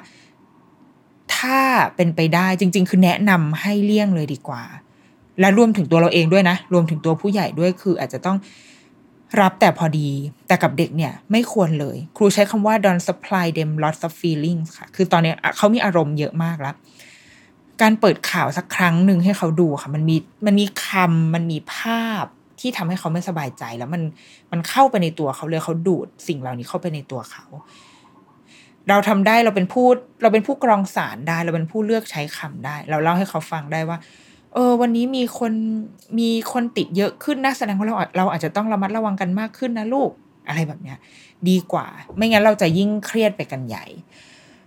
[1.35, 1.59] ถ้า
[1.95, 4.63] เป็นไปได้จริง ๆ คือแนะนำให้เลี่ยงเลยดีกว่า
[5.39, 8.37] และรวมถึงตัวเราเองด้วยนะ รวมถึงตัวผู้ใหญ่ด้วยคือ อาจจะต้อง
[9.41, 10.09] รับแต่พอดี
[10.47, 16.75] แต่กับเด็กเนี่ย ไม่ควรเลย ครูใช้คำว่า don't supply them lots of feelings ค่ะ คือตอนนี้เขามีอารมณ์เยอะมากแล้ว
[17.81, 22.25] การเปิดข่าวสักครั้งหนึ่งให้เขาดูค่ะ มันมีมันมีคำมันมีภาพ
[22.59, 24.01] ที่ทำให้เขาไม่สบายใจแล้วมัน
[24.51, 27.45] มันเข้าไปในตัวเขาเลยเขาดูดสิ่งเหล่านี้เข้าไปในตัวเขา
[28.89, 29.87] เราทำได้เราเป็นผู้
[30.21, 33.97] เราเป็นผู้กรองสารได้ เราเป็นผู้เลือกใช้คำได้ เราเล่าให้เขาฟังได้ว่า
[34.53, 35.53] เออ วันนี้มีคน
[36.19, 40.11] มีคนติดเยอะขึ้นนะแสดงว่าเราเราอาจจะต้องระมัดระวังกันมากขึ้นนะลูก
[40.47, 40.97] อะไรแบบเนี้ย
[41.49, 43.85] ดีกว่า ไม่งั้นเราจะยิ่งเครียดไปกันใหญ่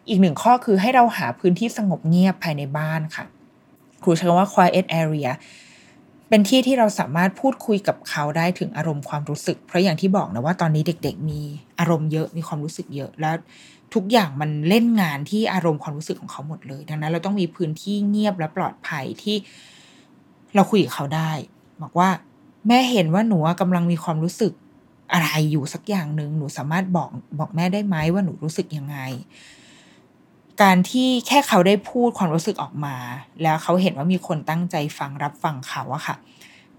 [0.09, 3.25] อีกหนึ่งข้อคือให้เราหาพื้นที่สงบเงียบภายในบ้านค่ะ
[4.03, 5.31] ครูใช้คำว่า quiet area
[6.31, 11.41] เป็นที่ที่เราสามารถพูดคุยกับเขาได้ถึงอารมณ์ความรู้สึก เพราะอย่างที่บอกนะว่าตอนนี้เด็ก ๆ มี
[11.79, 13.35] อารมณ์เยอะมีความรู้สึกเยอะแล้ว
[13.95, 19.37] ทุกอย่างมันเล่นงานที่อารมณ์ความรู้สึกของเขาหมดเลย ดังนั้นเราต้องมีพื้นที่เงียบและปลอดภัยที่
[20.55, 21.33] เราคุยกับเขาได้
[21.83, 22.09] บอกว่า
[22.69, 24.53] แม่เห็นว่าหนูกำลังมีความรู้สึก
[25.13, 27.09] อะไรอยู่สักอย่างหนึ่งหนูสามารถบอก
[27.39, 28.97] บอกแม่ได้ไหมว่าหนูรู้สึกยังไง
[30.63, 32.97] การที่แค่เขาได้พูดความรู้สึกออกมา
[33.43, 36.17] แล้วเขาเห็นว่ามีคนตั้งใจฟังรับฟังเขาอะค่ะ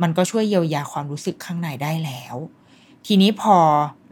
[0.01, 2.35] มันก็ช่วยเยียวยาความรู้สึกข้างในได้แล้ว
[3.05, 3.55] ทีนี้พอ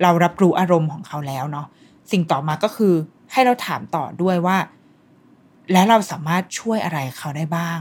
[0.01, 1.67] เรารับรู้อารมณ์ของเขาแล้วเนาะ
[2.11, 2.93] สิ่งต่อมาก็คือ
[3.32, 4.57] ให้เราถามต่อด้วยว่า
[5.74, 7.80] แล้วเราสามารถช่วยอะไรเขาได้บ้าง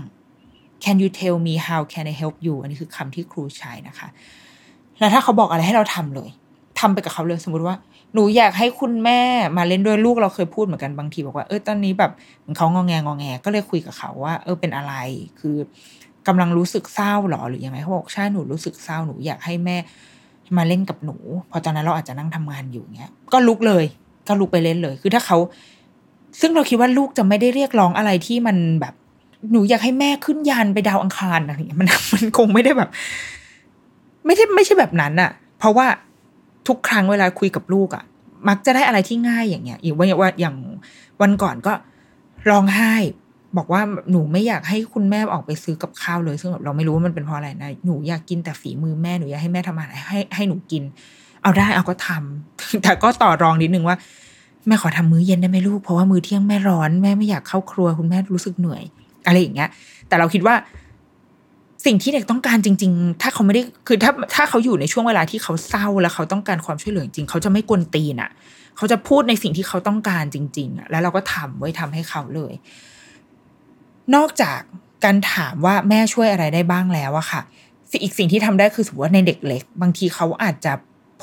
[0.85, 4.09] Can you tell me how can I help you อันนี้คือคำที่ครูใช้นะคะ
[4.99, 6.29] แล้วถ้าเขาบอกอะไรให้เราทำเลย
[6.81, 7.75] ทำไปกับเขาเลยสมมติว่า
[8.15, 9.21] หนูอยากให้คุณแม่
[9.57, 12.13] มาเล่นด้วยลูกเราเคยพูดเหมือนกันบางทีบอกว่าเออตอนนี้แบบ
[12.57, 14.95] เขางองแงงองแงก็เลยคุยกับเขาว่า เออเป็นอะไร
[15.41, 15.57] คือ
[16.27, 19.77] กำลังรู้สึกเศร้าหรอหรือยังไงเขาบอกใช่หนูรู้สึกเศร้าหนูอยากให้แม่
[20.59, 21.17] มาเล่นกับหนู
[21.51, 23.85] พอตอนนั้นเราอาจจะนั่งทำงานอยู่เงี้ย ก็ลุกเลย
[24.29, 25.37] ก็ลุกไปเล่นเลย คือถ้าเขา
[26.41, 28.95] ซึ่งเราคิดว่าลูกจะไม่ได้เรียกร้องอะไรที่มันแบบ
[29.53, 32.91] หนูอยากให้แม่ขึ้นยานไปดาวอังคารอะไรเงี้ยมันมันคงไม่ได้แบบ
[34.27, 35.87] ไม่ใช่ไม่ใช่แบบนั้นอะเพราะว่า
[36.69, 38.05] ทุกครั้งเวลาคุยกับลูกอะ
[38.49, 40.57] มักจะได้อะไรที่ง่ายอย่างเงี้ยอย่างว่าอย่าง
[41.23, 41.73] วันก่อนก็
[42.49, 42.95] ร้องไห้
[43.57, 43.81] บอกว่า
[44.11, 50.83] หนูไม่อยากให้คุณแม่ออกไปซื้อกับข้าวเลย ซึ่งแบบเราไม่รู้ว่ามันเป็นเพราะอะไรนะหนูอยากกินแต่ฝีมือแม่หนูอยากให้แม่ทำอาหารให้ให้หนูกิน
[51.43, 53.97] เอาได้เอาก็ทำแต่ก็ต่อรองนิดนึงว่า
[54.67, 58.83] แม่ขอทำมื้อเย็นได้ไหมลูกเพราะว่ามื้อเที่ยงแม่ร้อนแม่ไม่อยากเข้าครัวคุณแม่รู้สึกเหนื่อย
[59.27, 59.69] อะไรอย่างเงี้ย
[60.09, 60.55] แต่เราคิดว่า
[61.87, 68.31] สิ่งที่เด็กต้องการจริง ๆ ถ้าเขาไม่ได้คือถ้าถ้าเขาอยู่ในช่วงเวลาที่เขาเศร้าแล้วเขาต้องการความช่วยเหลือจริงเขาจะไม่กวนตีนอะ
[68.77, 72.53] เขาจะพูดในสิ่งที่เขาต้องการจริง ๆอะแล้วเราก็ทำไว้ทำให้เขาเลย
[74.15, 74.59] นอกจาก
[75.05, 77.41] การถามว่าแม่ช่วยอะไรได้บ้างแล้วอะค่ะ
[78.03, 80.73] อีกสิ่งที่ทำได้คือสมมติว่าในเด็กเล็ก บางทีเขาอาจจะ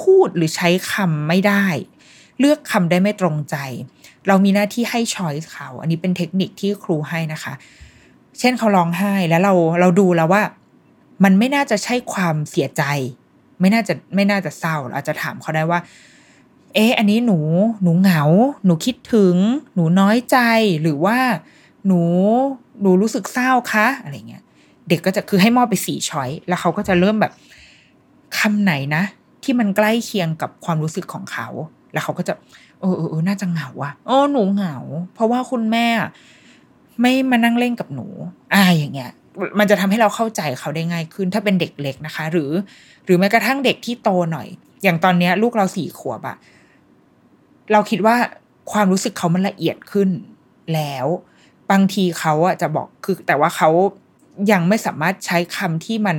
[0.01, 1.66] พูดหรือใช้คำไม่ได้
[2.39, 3.56] เลือกคำได้ไม่ตรงใจ
[4.28, 7.53] เรามีหน้าที่ให้ช้อยส์เขา อันนี้เป็นเทคนิคที่ครูให้นะคะ
[8.40, 10.44] เช่นเขาร้องไห้แล้วเราเราดูแล้วว่า
[11.24, 12.84] มันไม่น่าจะใช่ความเสียใจ
[13.62, 15.80] ไม่น่าจะไม่น่าจะเศร้าเราอาจจะถามเขาได้ว่า
[16.74, 17.40] เอ๊ะอันนี้หนู
[17.84, 18.24] หนูเหงา
[18.66, 19.36] หนูคิดถึง
[19.76, 20.38] หนูน้อยใจ
[20.82, 21.18] หรือว่า
[21.88, 22.02] หนู
[22.82, 24.44] หนูรู้สึกเศร้าคะอะไรเงี้ย
[24.90, 27.34] เด็กก็จะคือให้มอบไปสี่ช้อยแล้วเขาก็จะเริ่มแบบ
[28.40, 29.04] คำไหนนะ
[29.44, 31.48] ที่มันใกล้เคียงกับความรู้สึกของเขา
[31.94, 32.34] แล้วเขาก็จะ
[32.80, 34.76] เออเออน่าจะเหงาว่ะโอ้หนูเหงา
[35.14, 35.88] เพราะว่าคุณแม่
[37.02, 38.08] ไม่มานั่งเล่นกับหนู
[38.54, 39.12] อ่าอย่างเงี้ย
[39.60, 42.52] มันจะทำให้เราเข้าใจเขาได้ง่ายขึ้น ถ้าเป็นเด็กเล็กนะคะ หรือ
[43.06, 44.48] หรือแม้กระทั่งเด็กที่โตหน่อย
[44.84, 46.38] อย่างตอนเนี้ย ลูกเราสี่ขวบอะ
[47.72, 48.16] เราคิดว่า
[48.72, 50.10] ความรู้สึกเขามันละเอียดขึ้น
[50.74, 51.06] แล้ว
[51.72, 53.70] บางทีเขาอะจะบอกคือ แต่ว่าเขา
[54.52, 56.18] ยังไม่สามารถใช้คำที่มัน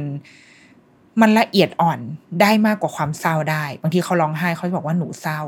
[1.21, 1.99] มันละเอียดอ่อน
[2.41, 5.41] ได้มากกว่าความเศร้าได้ บางทีเขาร้องไห้เขาบอกว่าหนูเศร้า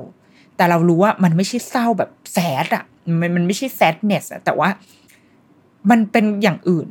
[0.56, 2.84] แต่เรารู้ว่ามันไม่ใช่เศร้าแบบแสดอะ
[3.20, 4.68] มันมันไม่ใช่แซดเนสอะแต่ว่า
[5.90, 6.88] มันเป็นอย่างอื่น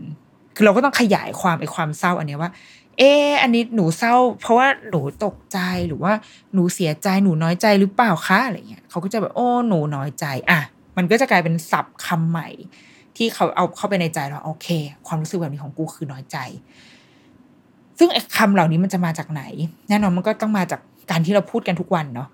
[0.56, 2.52] คือเราก็ต้องขยายความไอ้ความเศร้าอันนี้ว่า
[2.98, 6.14] เอออันนี้หนูเศร้า เพราะว่าหนูตกใจหรือว่า
[6.54, 10.60] หนูเสียใจหนูน้อยใจหรือเปล่าคะอะไรเงี้ยเขาก็จะแบบโอ้หนูน้อยใจ อะ
[10.98, 12.48] มันก็จะกลายเป็นศัพท์คำใหม่
[13.18, 14.68] ที่เขาเอาเข้าไปในใจเราโอเค
[15.08, 16.38] ความรู้สึกแบบนี้ของกูคือน้อยใจ
[17.98, 19.44] ซึ่งไอ้คำเหล่านี้มันจะมาจากไหน
[19.90, 20.80] แน่นอนมันก็ต้องมาจาก
[21.12, 22.30] การที่เราพูดกันทุกวันเนาะ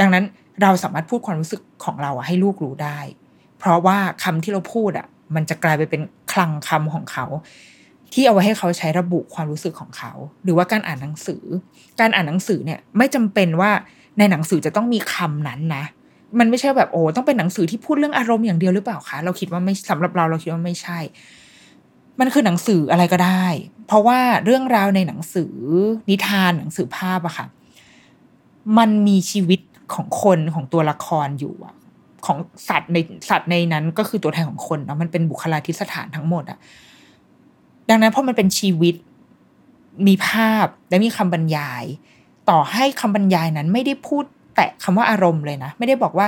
[0.00, 0.24] ดังนั้น
[0.62, 2.98] เราสามารถพูดความรู้สึกของเราให้ลูกรู้ได้
[3.58, 6.02] เพราะว่าคำที่เราพูดอะ มันจะกลายไปเป็น
[6.32, 7.26] คลังคำของเขา
[8.12, 10.12] ที่เอาไว้ให้เขาใช้ระบุความรู้สึกของเขา
[10.44, 11.42] หรือว่าการอ่านหนังสือ
[12.00, 13.70] การอ่านหนังสือเนี่ยไม่จำเป็นว่า
[14.18, 15.84] ในหนังสือจะต้องมีคำนั้นนะ
[16.38, 20.98] มันไม่ใช่แบบโอ้ต้องเป็นหนังสือที่พูดเรื่องอารมณ์อย่างเดียวหรือเปล่าคะเราคิดว่าไม่สำหรับเราเราคิดว่าไม่ใช่
[22.20, 23.46] มันคือหนังสืออะไรก็ได้
[23.86, 25.54] เพราะว่าเรื่องราวในหนังสือ
[26.08, 27.46] นิทานหนังสือภาพอะค่ะ
[28.78, 29.60] มันมีชีวิต
[29.94, 31.74] ของคนของตัวละครอยู่อะ
[32.26, 32.96] ของสัตว์ใน
[33.30, 36.58] สัตว์ในนั้นก็คือตัวแทนของคนเนาะมันเป็นบุคลาธิสถานทั้งหมดอะ
[37.90, 38.94] ดังนั้นพอมันเป็นชีวิต
[40.06, 41.84] มีภาพและมีคำบรรยาย
[42.50, 44.24] ต่อให้คำบรรยายนั้นไม่ได้พูด
[44.54, 46.26] แตะคำว่าอารมณ์เลยนะ ไม่ได้บอกว่า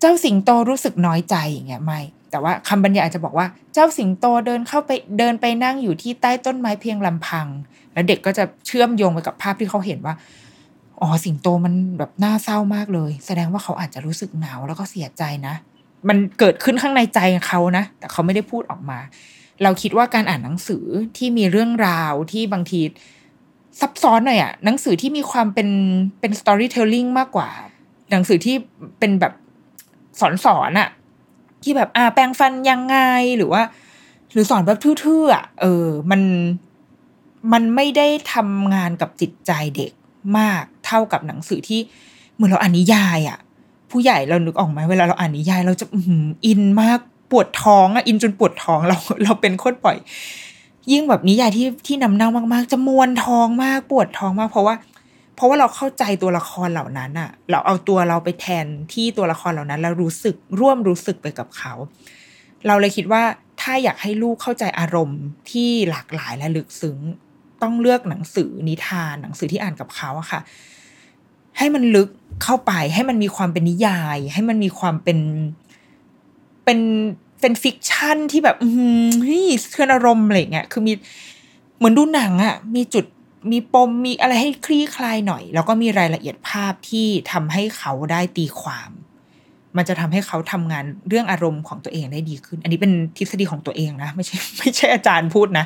[0.00, 2.00] เจ้าสิงโตรู้สึกน้อยใจอย่างเงี้ยไม่
[2.30, 7.46] แต่ว่าคำบรรยายอาจจะบอกว่า เจ้าสิงโตเดินเข้าไปเดินไปนั่งอยู่ที่ใต้ต้นไม้เพียงลำพัง
[7.92, 10.14] แล้วเด็กก็จะเชื่อมโยงไปกับภาพที่เขาเห็นว่า
[11.02, 15.54] อ๋อสิงโตมันแบบน่าเศร้ามากเลย แสดงว่าเขาอาจจะรู้สึกหนาวแล้วก็เสียใจนะ
[16.08, 18.98] มันเกิดขึ้นข้างในใจเขานะ แต่เขาไม่ได้พูดออกมา
[19.62, 20.84] เราคิดว่าการอ่านหนังสือ
[21.16, 22.80] ที่มีเรื่องราวที่บางที
[23.80, 25.68] ซับซ้อนหน่อยอะหนังสือที่มีความเป็น
[26.20, 27.48] เป็น storytelling มากกว่า
[28.10, 28.56] หนังสือที่
[28.98, 29.32] เป็นแบบ
[30.20, 30.88] สอนสอนอะ
[31.62, 32.96] ที่แบบอ่าแปลงฟันยังไง
[33.36, 33.62] หรือว่า
[34.32, 36.22] หรือสอนแบบทื่อๆอะเออ มัน
[37.52, 39.92] มันไม่ได้ทำงานกับจิตใจเด็ก
[40.38, 41.80] มาก เท่ากับหนังสือที่
[42.34, 43.38] เหมือนเราอ่านนิยายอะ
[43.90, 45.86] ผู้ใหญ่เรานึกออกไหมเวลาเราอ่านนิยาย เราจะ
[46.46, 46.98] อินมาก
[47.30, 49.96] ปวดท้องอะอินจนปวดท้องเราเราเป็นโคตรปล่อย
[50.92, 54.74] ยิ่งแบบนิยายที่ที่นำเน่ามาก ๆ จะมวนท้องมากปวดท้องมาก เพราะว่า
[55.36, 61.72] เพราะว่าเราเข้าใจตัวละครเหล่านั้นอะเราเอาตัวเราไปแทนที่ตัวละครเหล่านั้น แล้วรู้สึกร่วมรู้สึกไปกับเขา
[62.66, 63.22] เราเลยคิดว่า
[63.60, 65.20] ถ้าอยากให้ลูกเข้าใจอารมณ์
[65.50, 66.98] ที่หลากหลายและลึกซึ้ง
[67.62, 70.40] ต้องเลือกหนังสือนิทานหนังสือที่อ่านกับเขาอะค่ะ
[71.60, 72.10] ให้มันลึก
[72.42, 75.18] เข้าไป ให้มันมีความเป็นนิยาย ให้มันมีความเป็น
[76.64, 76.80] เป็น
[77.40, 78.68] เป็น fiction ที่แบบอื
[79.06, 80.92] มเฮ้ยเคลื่อนอารมณ์อะไรเงี้ยคือมี
[81.78, 83.04] เหมือนดูหนังอะมีจุด
[83.52, 88.90] มีปมมีอะไรให้คลี่คลายหน่อย แล้วก็มีรายละเอียดภาพที่ทำให้เขาได้ตีความ
[89.76, 95.64] มันจะทำให้เขาทำงานเรื่องอารมณ์ของตัวเองได้ดีขึ้น อันนี้เป็นทฤษฎีของตัวเองนะ ไม่ใช่ ไม่ใช่อาจารย์พูดนะ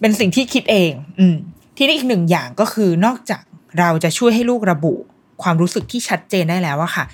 [0.00, 1.34] เป็นสิ่งที่คิดเอง อืม
[1.76, 3.42] ทีนี้อีกหนึ่งอย่างก็คือนอกจาก
[3.78, 4.94] เราจะช่วยให้ลูกระบุ
[5.42, 7.04] ความรู้สึกที่ชัดเจนได้แล้วอะค่ะ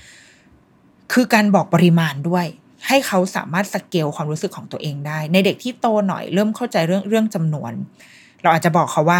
[1.13, 2.47] คือการบอกปริมาณด้วย
[2.87, 7.73] ให้เขาสามารถสเกลความรู้สึกของตัวเองได้ ในเด็กที่โตหน่อยเริ่มเข้าใจเรื่องเรื่องจำนวน
[8.43, 9.19] เราอาจจะบอกเขาว่า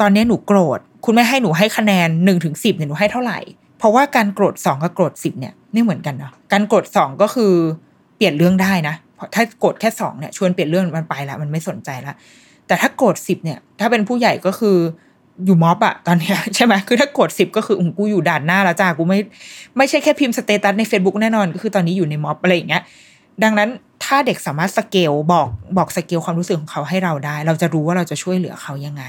[0.00, 3.38] ตอนนี้หนูโกรธ คุณไม่ให้หนูให้คะแนนหนึ่งถึงสิบเนี่ยหนูให้เท่าไหร่
[3.78, 7.52] เพราะว่าการโกรธสองกับโกรธสิบเนี่ยไม่เหมือนกันเนาะการโกรธสองก็คือ
[8.16, 12.14] เปลี่ยนเรื่องได้นะเพราะถ้าโกรธแค่สองเนี่ยชวนเปลี่ยนเรื่องมันไปละมันไม่สนใจละ
[12.66, 14.76] แต่ถ้าโกรธสิบเนี่ย ถ้าเป็นผู้ใหญ่ก็คือ
[15.44, 19.18] อยู่ม็อบอะตอนนี้ใช่ไหมคือถ้ากรธสิบก็คืออุ้กูอยู่ด่านหน้าแล้วจ้ากูไม่
[19.76, 22.82] ไม่ใช่แค่พิมพ์สเตตัสใน Facebook แน่นอน ก็คือตอนนี้อยู่ในม็อบอะไรอย่างเงี้ย
[23.42, 23.70] ดังนั้น
[24.04, 29.04] ถ้าเด็กสามารถสเกลบอกบอกสเกลความรู้สึกของเขาให้เราได้ เราจะรู้ว่าเราจะช่วยเหลือเขายังไง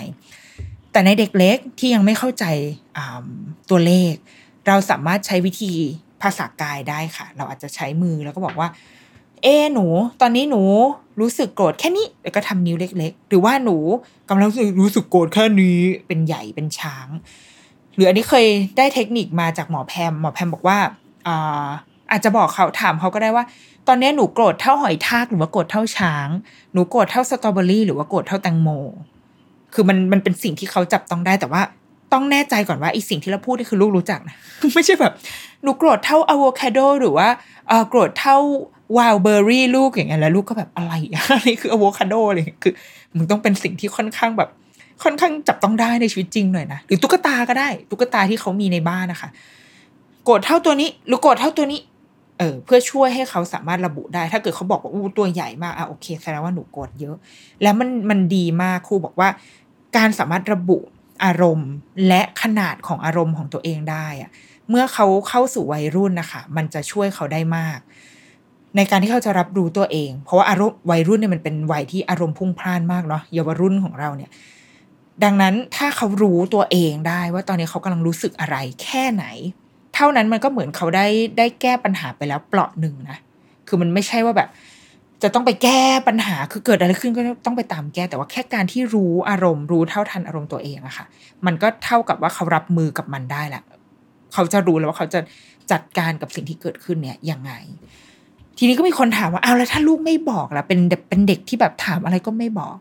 [0.92, 2.46] แต่ในเด็กเล็กที่ยังไม่เข้าใจ
[3.70, 4.14] ตัวเลข
[4.68, 5.74] เราสามารถใช้วิธี
[6.22, 8.68] ภาษากายได้ค่ะ เราอาจจะใช้มือแล้วก็บอกว่า
[9.44, 9.86] เอหนู
[10.22, 10.62] ตอนนี้หนู
[11.20, 13.78] รู้สึกโกรธแค่นี้แล้วก็ทำนิ้วเล็ก ๆ หรือว่าหนู
[14.30, 14.50] กำลัง
[14.82, 15.78] รู้สึกโกรธแค่นี้
[16.08, 17.08] เป็นใหญ่เป็นช้าง
[17.96, 18.46] หรืออันนี้เคย
[18.78, 20.78] ได้เทคนิคมาจากหมอแพมหมอแพมบอกว่า
[21.28, 21.68] อ่า
[22.12, 23.44] อาจจะบอกเขาถามเขาก็ได้ว่า
[23.88, 26.28] ตอนนี้หนูโกรธเท่าหอยทากหรือว่าโกรธเท่าช้าง
[26.74, 28.70] หนูโกรธเท่าสตรอเบอรี่หรือว่าโกรธเท่าแตงโม
[29.74, 31.62] คือมันมันเป็นสิ่งที่เขาจับต้องได้แต่ว่า
[32.14, 34.36] ต้องแน่ใจก่อนว่าไอสิ่งที่เราพูดนี่คือลูกรู้จักนะ
[34.74, 35.14] ไม่ใช่แบบ
[35.64, 37.28] หนูโกรธเท่าอะโวคาโดหรือว่า
[37.68, 38.38] เออโกรธเท่า
[38.98, 40.94] วาลเบอร์รี่ลูกอย่างเงี้ยแล้วลูกก็แบบอะไร
[41.32, 42.74] อะไรคืออะโวคาโดเลยคือ
[43.16, 44.50] มึงต้องเป็นสิ่งที่ค่อนข้างแบบ
[45.04, 49.30] ค่อนข้างจับต้องได้ในชีวิตจริงหน่อยนะหรือตุ๊กตาก็ได้ ตุ๊กตาที่เขามีในบ้านนะคะ
[50.26, 51.80] โกรธเท่าตัวนี้ หรือโกรธเท่าตัวนี้
[52.40, 57.16] เออเพื่อช่วยให้เขาสามารถระบุได้ ถ้าเกิดเขาบอกว่าอู้ตัวใหญ่มากอะโอเคแสดงว่าหนูโกรธเยอะ
[57.64, 59.30] แล้วมันมันดีมากครูบอกว่า
[59.98, 60.78] การสามารถระบุ
[61.24, 61.70] อารมณ์
[62.08, 64.30] และขนาดของอารมณ์ของตัวเองได้อะ
[64.70, 67.80] เมื่อเขาเข้าสู่วัยรุ่นนะคะมันจะช่วยเขาได้มาก
[68.76, 74.32] ในการที่เขาจะรับรู้ตัวเอง เพราะว่าอารมณ์วัยรุ่นเนี่ยมันเป็นวัยที่อารมณ์พุ่งพล่านมากเนาะเยาวรุ่นของเราเนี่ย
[75.24, 79.26] ดังนั้นถ้าเขารู้ตัวเองได้ว่าตอนนี้เขากำลังรู้สึกอะไรแค่ไหน
[79.96, 81.06] เท่านั้นมันก็เหมือนเขาได้
[81.38, 83.18] ได้แก้ปัญหาไปแล้วเปลาะหนึ่งนะ
[83.68, 84.50] คือมันไม่ใช่ว่าแบบ
[85.24, 91.06] จะต้องไปแก้ปัญหาคือเกิดอะไรขึ้นก็ต้องไปตามแก้แต่ว่าแค่การที่รู้อารมณ์รู้เท่าทันอารมณ์ตัวเองอะค่ะ
[91.46, 93.64] มันก็เท่ากับว่าเขารับมือกับมันได้แหละ
[94.34, 95.20] เขาจะรู้แล้วว่าเขาจะ
[95.72, 97.52] จัดการกับสิ่งที่เกิดขึ้นเนี่ยยังไง
[98.58, 102.76] ทีนี้ก็มีคนถามว่าเอาแล้วถ้าลูกไม่บอกล่ะเป็นเด็กเป็นเด็กที่แบบถามอะไรก็ไม่บอก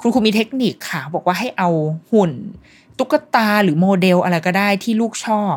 [0.00, 1.68] คุณครูมีเทคนิคค่ะบอกว่าให้เอา
[2.12, 2.32] หุ่น
[2.98, 5.54] ตุ๊กตาหรือโมเดลอะไรก็ได้ที่ลูกชอบ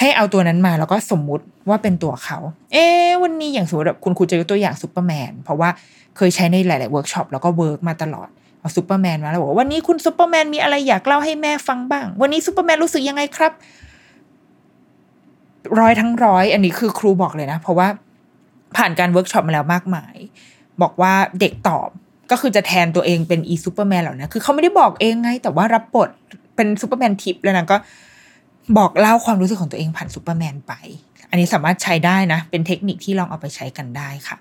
[0.00, 2.38] ให้เอาตัวนั้นมาแล้วก็สมมุติว่าเป็นตัวเขา
[2.72, 2.86] เอ๊
[3.22, 5.68] วันนี้อย่างสมมติแบบคุณครูจะยกตัวอย่างซูเปอร์แมนเพราะว่า
[6.16, 8.28] เคยใช้ในหลาย ๆ เวิร์กช็อปแล้วก็ work มาตลอด
[8.60, 13.52] เอาซูเปอร์แมนมาแล้วบอกว่าวันนี้คุณซูเปอร์แมนมีอะไรอยากเล่าให้แม่ฟังบ้าง วันนี้ซูเปอร์แมนรู้สึกยังไงครับ
[15.80, 17.88] ร้อยทั้งร้อย อันนี้คือครูบอกเลยนะ เพราะว่า
[18.76, 20.14] ผ่านการเวิร์กช็อปมาแล้วมากมาย
[20.82, 21.88] บอกว่าเด็กตอบ
[22.30, 26.10] ก็คือจะแทนตัวเองเป็นอีซูเปอร์แมนเหล่านั้นคือเขาไม่ได้บอกเองไง แต่ว่ารับบท
[26.56, 27.76] เป็นซูเปอร์แมนทิปแล้วนะก็
[28.78, 30.72] บอกเล่าความรู้สึกของตัวเองผ่านซูเปอร์แมนไป
[31.30, 34.36] อันนี้สามารถใช้ได้นะ เป็นเทคนิคที่ลองเอาไปใช้กันได้ค่ะ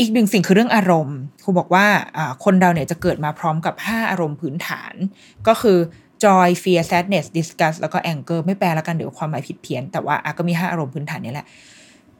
[0.00, 1.86] อีกหนึ่งสิ่งคือเรื่องอารมณ์ครูบอกว่า
[2.44, 4.94] คนเราเนี่ยจะเกิดมาพร้อมกับ 5 อารมณ์พื้นฐาน
[5.46, 5.78] ก็คือ
[6.24, 11.46] joy fear sadness disgust แล้วก็ anger ไม่แปลแล้วกันเดี๋ยวความหมายผิดเพี้ยน แต่ว่าก็มี 5 อารมณ์พื้นฐานนี้แหละ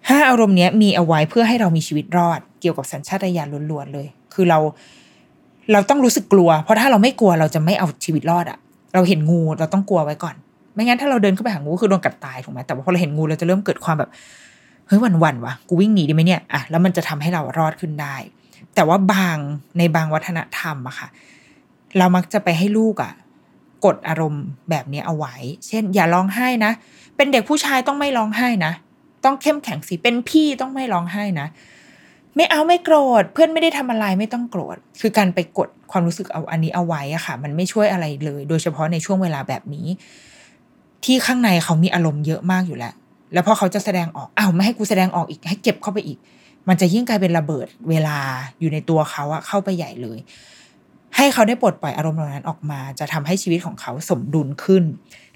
[0.08, 4.58] ห้าอารมณ์นี้มีเอาไว้เพื่อให้เรามีชีวิตรอด เกี่ยวกับสัญชาตญาณล้วนๆเลย คือเรา
[5.72, 8.58] เราต้องรู้สึกกลัว เพราะถ้าเราไม่กลัวเราจะไม่เอาชีวิตรอดอะ
[8.94, 10.34] เราเห็นงูเราต้องกลัวไว้ก่อน
[10.74, 14.10] ไม่งั้นถ้าเราเดินเข้าไปหางูคือโดนกัดตายถูกไหมแต่ว่าพอเราเห็นงูเราจะเริ่มเกิดความแบบ
[14.86, 18.16] เฮ้ยวันวันวะกูวิ่งหนีดีไหมเนี่ยอะแล้วมันจะทำให้เรารอดขึ้นได้
[18.74, 19.38] แต่ว่าบาง
[19.78, 21.08] ในบางวัฒนธรรมอะค่ะ
[21.98, 23.12] เรามักจะไปให้ลูกอะ
[23.84, 25.34] กดอารมณ์แบบนี้เอาไว้
[25.66, 26.72] เช่น อย่าร้องไห้นะ
[27.16, 28.72] เป็นเด็กผู้ชายต้องไม่ร้องไห้นะ
[29.24, 31.46] ต้องเข้มแข็งสิเป็นพี่ต้องไม่ร้องไห้นะ
[32.36, 39.86] ไม่เอาไม่โกรธ เพื่อนไม่ได้ทำอะไรไม่ต้องโกรธ คือการไปกดความรู้สึกเอาอันนี้เอาไว้อะค่ะ มันไม่ช่วยอะไรเลย โดยเฉพาะในช่วงเวลาแบบนี้
[41.04, 42.94] ที่ข้างในเขามีอารมณ์เยอะมากอยู่แล้ว
[43.32, 46.18] แล้วพอเขาจะแสดงออกอ้าวไม่ให้กูแสดงออกอีก ให้เก็บเข้าไปอีก
[46.68, 48.18] มันจะยิ่งกลายเป็นระเบิดเวลา
[48.60, 50.18] อยู่ในตัวเขาอะเข้าไปใหญ่เลย
[51.16, 54.84] ให้เขาได้ปลดปล่อยอารมณ์เหล่านั้นออกมา จะทำให้ชีวิตของเขาสมดุลขึ้น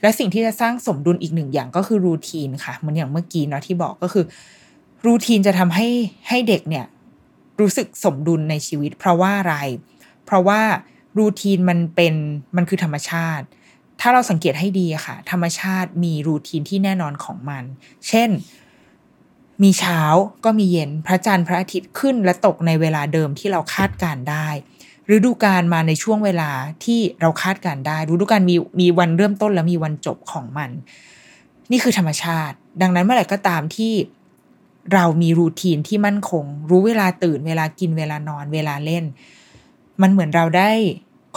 [0.02, 4.24] และสิ่งที่จะสร้างสมดุลอีกหนึ่งอย่างก็คือรูทีนค่ะ เหมือนอย่างเมื่อกี้เนาะที่บอกก็คือ
[5.06, 5.88] รูทีนจะทำให้
[6.28, 6.86] ให้เด็กเนี่ย
[7.60, 9.56] รู้สึกสมดุลในชีวิต เพราะว่าอะไร
[10.24, 10.60] เพราะว่า
[11.18, 12.14] รูทีนมันเป็น
[12.56, 13.46] มันคือธรรมชาติ
[14.00, 17.64] ถ้าเราสังเกตให้ดีค่ะ ธรรมชาติมีรูทีนที่แน่นอนของมัน
[18.08, 18.30] เช่น
[19.62, 20.00] มีเช้า
[20.44, 24.48] ก็มีเย็นพระจันทร์พระอาทิตย์ขึ้นและตกในเวลาเดิมที่เราคาดการได้
[25.14, 26.50] ฤดูกาลมาในช่วงเวลา
[26.84, 30.70] ที่เราคาดการได้ฤดูกาลมีมีวันเริ่มต้นและมีวันจบของมัน
[31.70, 33.92] นี่คือธรรมชาติ ดังนั้นเมื่อไหร่ก็ตามที่
[34.94, 39.04] เรามีรูทีนที่มั่นคง รู้เวลาตื่นเวลากินเวลานอนเวลาเล่น
[40.02, 40.70] มันเหมือนเราได้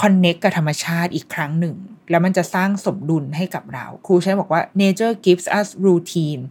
[0.01, 1.75] คอนเน็กกับธรรมชาติอีกครั้งหนึ่ง
[2.09, 6.41] แล้วมันจะสร้างสมดุลให้กับเรา ครูใช้บอกว่า nature gives us routine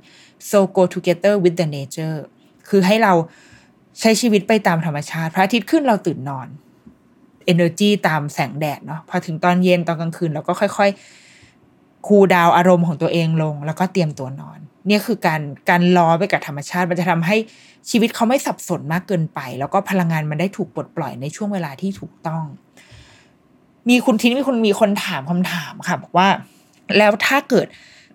[0.51, 2.17] so go together with the nature
[2.69, 3.13] คือให้เรา
[4.01, 6.49] ใช้ชีวิตไปตามธรรมชาติ พระอาทิตย์ขึ้นเราตื่นนอน
[7.53, 10.91] energy ตามแสงแดดเนาะพอถึงตอนเย็นตอนกลางคืนเราก็ค่อย
[11.49, 17.37] ๆ คูดาวอารมณ์ของตัวเองลง แล้วก็เตรียมตัวนอน เนี่ยคือการการล้อไปกับธรรมชาติ มันจะทำให้
[17.91, 22.45] ชีวิตเขาไม่สับสนมากเกินไป แล้วก็พลังงานมันได้ถูกปลดปล่อยในช่วงเวลาที่ถูกต้อง
[23.89, 26.29] มีคุณทีนี้มีคนมีคนถามคำถามค่ะบอกว่า
[26.99, 27.67] แล้วถ้าเกิด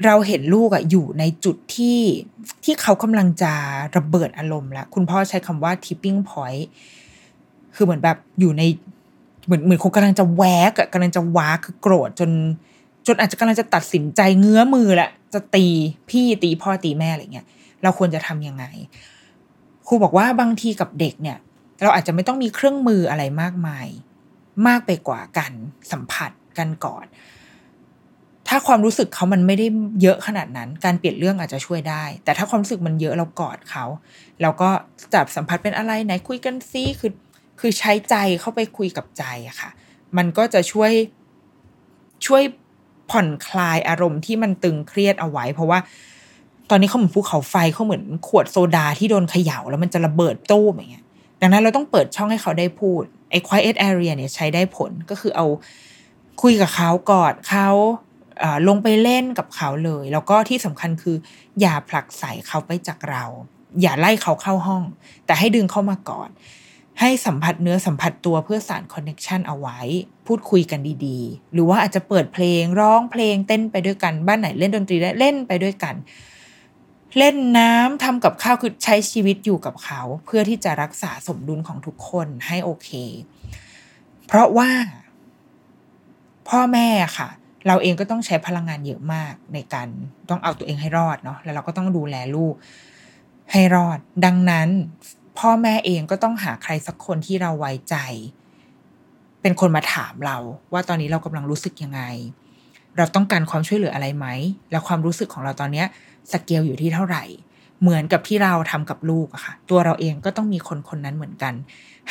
[0.05, 1.99] เราเห็นลูกอะอยู่ในจุดที่
[2.63, 3.53] ที่เขากำลังจะ
[3.97, 6.65] ระเบิดอารมณ์ล้วคุณพ่อใช้คำว่า tipping point
[7.75, 8.63] คือเหมือนแบบอยู่ใน
[9.45, 12.31] เหมือนเหมือนคงกำลังจะแวกอะกำลังจะว้าคือโกรธจน
[13.07, 15.67] จนอาจจะกำลังจะตัดสินใจเงื้อมือแหละ จะตี
[16.09, 17.47] พี่ตีพ่อตีแม่อะไรเงี้ย
[17.83, 18.65] เราควรจะทํำยังไง
[19.87, 21.37] ครูบอกว่าบางทีกับเด็กเนี่ย
[21.81, 23.87] เราอาจจะไม่ต้องมีเครื่องมืออะไรมากมาย
[24.67, 25.51] มากไปกว่ากัน
[25.91, 27.05] สัมผัสกันก่อน
[28.47, 29.67] ถ้าความรู้สึกเขามันไม่ได้
[30.01, 33.85] เยอะขนาดนั้น การเปลี่ยนเรื่องอาจจะช่วยได้ แต่ถ้าความรู้สึกมันเยอะเรากอดเขา
[34.41, 34.69] เราก็
[35.13, 37.11] จับสัมผัสเป็นอะไรไหนคุยกันซิคือ
[37.59, 39.69] คือใช้ใจเข้าไปคุยกับใจอะค่ะ
[40.17, 40.91] มันก็จะช่วย
[42.25, 42.43] ช่วย
[43.09, 45.79] ผ่อนคลายอารมณ์ที่มันตึงเครียดเอาไว้ เพราะว่า
[46.69, 51.05] ตอนนี้เขาเหมือนภูเขาไฟเขาเหมือนขวดโซดาที่โดนเขย่าแล้วมันจะระเบิดตู้อย่างเงี้ย
[51.41, 55.45] ดังนั้นเราต้องเปิดช่องให้เขาได้พูดไอ้ quiet area เนี่ยใช้ได้ผลก็คือเอา
[56.41, 57.69] คุยกับเขากอดเขา
[58.67, 61.15] ลงไปเล่นกับเขาเลย แล้วก็ที่สำคัญคือ
[61.61, 63.23] อย่าผลักใส่เขาไปจากเรา
[63.81, 64.83] อย่าไล่เขาเข้าห้อง
[65.25, 66.29] แต่ให้ดึงเข้ามาก่อน
[66.99, 69.79] ให้สัมผัสเนื้อสัมผัสตัวเพื่อสานคอนเน็ชันเอาไว้
[70.27, 75.95] พูดคุยกันดีๆ หรือว่าอาจจะเปิดเพลงร้องเพลงเต้นไปด้วยกันบ้านไหนเล่นดนตรีได้เล่นไปด้วยกัน
[77.17, 82.89] เล่นน้ำทำกับข้าวคือใช้ชีวิตอยู่กับเขา เพื่อที่จะรักษาสมดุลของทุกคนให้โอเค
[84.27, 84.69] เพราะว่า
[86.49, 86.87] พ่อแม่
[87.17, 87.29] ค่ะ
[87.67, 89.87] เราเองก็ต้องใช้พลังงานเยอะมากในการ
[90.29, 92.53] ต้องเอาตัวเองให้รอดเนาะแล้วเราก็ต้องดูแลลูก
[93.51, 94.69] ให้รอด ดังนั้น
[95.39, 97.95] พ่อแม่เองก็ต้องหาใครสักคนที่เราไว้ใจ
[99.41, 100.37] เป็นคนมาถามเรา
[100.73, 102.01] ว่าตอนนี้เรากำลังรู้สึกยังไง
[102.97, 104.27] เราต้องการความช่วยเหลืออะไรไหม
[104.71, 105.87] แล้วความรู้สึกของเราตอนเนี้ย
[106.31, 107.23] สเกลอยู่ที่เท่าไหร่
[107.81, 111.53] เหมือนกับที่เราทำกับลูกอะค่ะ ตัวเราเองก็ต้องมีคนคนนั้นเหมือนกัน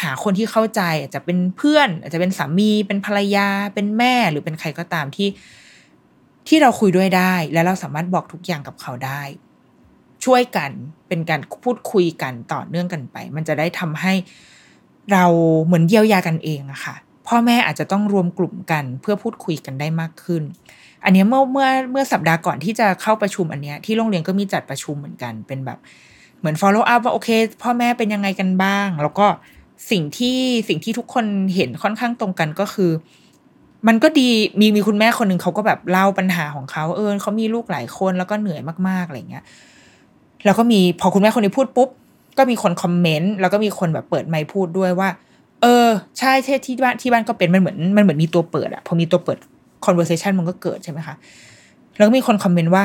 [0.03, 5.29] หาคนที่เข้าใจอาจจะเป็นเพื่อน อาจจะเป็นสามี เป็นภรรยา เป็นแม่หรือเป็นใครก็ตามที่
[6.49, 9.23] ที่เราคุยด้วยได้ และเราสามารถบอกทุกอย่างกับเขาได้
[10.25, 10.71] ช่วยกัน
[11.09, 14.13] เป็นการพูดคุยกันต่อเนื่องกันไป มันจะได้ทำให้
[15.13, 15.25] เรา
[15.65, 16.95] เหมือนเยียวยากันเองอะค่ะ
[17.27, 20.43] พ่อแม่อาจจะต้องรวมกลุ่มกันเพื่อพูดคุยกันได้มากขึ้น
[21.05, 25.79] อันนี้เมื่อเมื่อเมื่อสัปดาห์ก่อนที่จะเข้าประชุมอันเนี้ยที่โรงเรียนก็มีจัดประชุมเหมือนกันเป็นแบบ
[26.39, 27.29] เหมือน follow up ว่าโอเค
[27.63, 29.27] พ่อแม่เป็นยังไงกันบ้าง แล้วก็
[29.91, 32.91] สิ่งที่สิ่งที่ทุกคนเห็นค่อนข้างตรงกันก็คือ
[33.89, 34.29] มันก็ดี
[34.61, 39.45] มีมีคุณแม่คนหนึ่งเขาก็แบบเล่าปัญหาของเขาเออเขามีลูกหลายคนแล้วก็เหนื่อยมากๆอะไรเงี้ย
[40.45, 41.89] แล้วก็มีพอคุณแม่คนนี้พูดปุ๊บ
[42.39, 45.09] ก็มีคนคอมเมนต์แล้วก็มีคนแบบเปิดไมค์พูดด้วยว่า
[45.63, 45.89] เออ
[46.19, 49.39] ใช่ใช่ที่บ้านที่บ้านก็เป็นมันเหมือนมันเหมือนมีตัวเปิดอะพอมีตัวเปิด
[49.85, 51.15] conversation มันก็เกิดใช่ไหมคะ
[51.97, 52.85] แล้วก็มีคนคอมเมนต์ว่า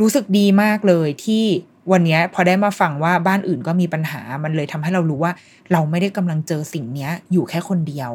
[0.00, 1.44] รู้สึกดีมากเลยที่
[1.92, 5.32] วันนี้พอได้มาฟังว่าบ้านอื่นก็มีปัญหา มันเลยทำให้เรารู้ว่า
[5.72, 8.10] เราไม่ได้กำลังเจอสิ่งเนี้ย อยู่แค่คนเดียว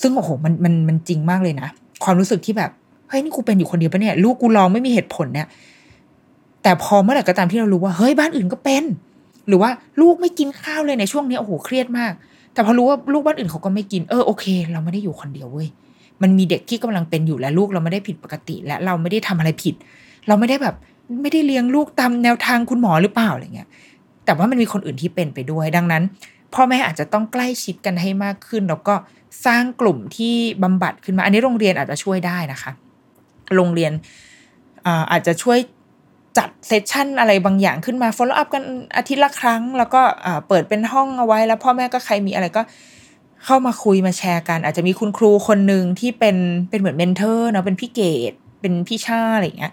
[0.00, 1.68] ซึ่งโอ้โหมันมันมันจริงมากเลยนะ
[2.04, 2.70] ความรู้สึกที่แบบ
[3.08, 5.46] เฮ้ยนี่กูเป็นอยู่คนเดียวปะเนี่ย ลูกกูร้องไม่มีเหตุผลเนี่ย
[6.62, 8.84] แต่พอเมื่อไหร่ก็ตามที่เรารู้ว่าเฮ้ยบ้านอื่นก็เป็น
[9.48, 12.12] หรือว่าลูกไม่กินข้าวเลยในช่วงนี้โอ้โหเครียดมาก
[12.54, 15.68] แต่พอรู้ว่าลูกบ้านอื่นเขาก็ไม่กินเออโอเค เราไม่ได้อยู่คนเดียวเว้ย
[16.22, 19.74] มันมีเด็กที่กำลังเป็นอยู่และลูกเราไม่ได้ผิดปกติ และเราไม่ได้ทำอะไรผิด
[20.28, 20.76] เราไม่ได้แบบ
[21.22, 23.68] ไม่ได้เลี้ยงลูกตามแนวทางคุณหมอหรือเปล่าอะไรเงี้ย
[24.24, 26.02] แต่ว่ามันมีคนอื่นที่เป็นไปด้วย ดังนั้น
[26.54, 28.94] พ่อแม่อาจจะต้องใกล้ชิดกันให้มากขึ้น แล้วก็
[29.46, 32.72] สร้างกลุ่มที่บำบัดขึ้นมา อันนี้โรงเรียนอาจจะช่วยได้นะคะ
[33.56, 33.92] โรงเรียน
[35.10, 35.58] อาจจะช่วย
[36.38, 38.64] จัด session อะไรบางอย่างขึ้นมา follow up กัน
[38.96, 40.02] อาทิตย์ละครั้ง แล้วก็
[40.48, 42.62] เปิดเป็นห้องเอาไว้ แล้วพ่อแม่ก็ใครมีอะไรก็
[43.44, 46.36] เข้ามาคุยมาแชร์กัน อาจจะมีคุณครูคนหนึ่งที่เป็น
[46.70, 49.72] เป็นเหมือน mentor เนาะเป็นพี่เกดเป็นพี่ชาอะไรอย่างเงี้ย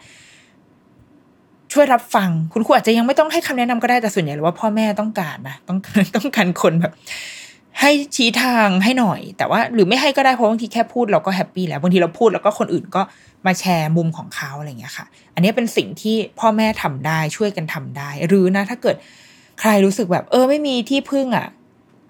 [1.73, 5.77] ช่วยรับฟัง คุณครูอาจจะยังไม่ต้องให้คำแนะนำก็ได้แต่ส่วนใหญ่หรือว่าพ่อแม่ต้องการนะต้อง
[6.15, 6.93] ต้องการคนแบบ
[7.79, 13.01] ให้ชี้ทางให้หน่อย แต่ว่าหรือไม่ให้ก็ได้เพราะบางทีแค่พูดเราก็ happy แล้วบางทีเราพูดแล้วก็คนอื่นก็
[13.45, 18.95] มาแชร์มุมของเขาอะไรอย่างเงี้ยค่ะ อันนี้เป็นสิ่งที่พ่อแม่ทำได้ช่วยกันทำได้ หรือนะ ถ้าเกิด
[19.59, 21.47] ใครรู้สึกแบบ เออไม่มีที่พึ่งอะ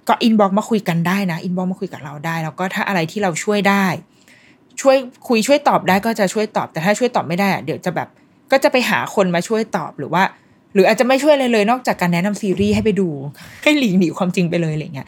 [0.07, 3.85] ก็ inbox มาคุยกันได้นะ inbox มาคุยกับเราได้ แล้วก็ถ้าอะไรที่เราช่วยได้
[4.81, 4.97] ช่วย
[5.27, 8.07] คุยช่วยตอบได้ก็จะช่วยตอบ แต่ถ้าช่วยตอบไม่ได้อะเดี๋ยวจะแบบ
[8.51, 10.23] ก็จะไปหาคนมาช่วยตอบหรือว่า
[10.73, 13.09] หรืออาจจะไม่ช่วยเลยเลย นอกจากการแนะนำซีรีส์ให้ไปดู
[13.63, 15.07] ให้หลีกหนีความจริงไปเลยอะไรเงี้ย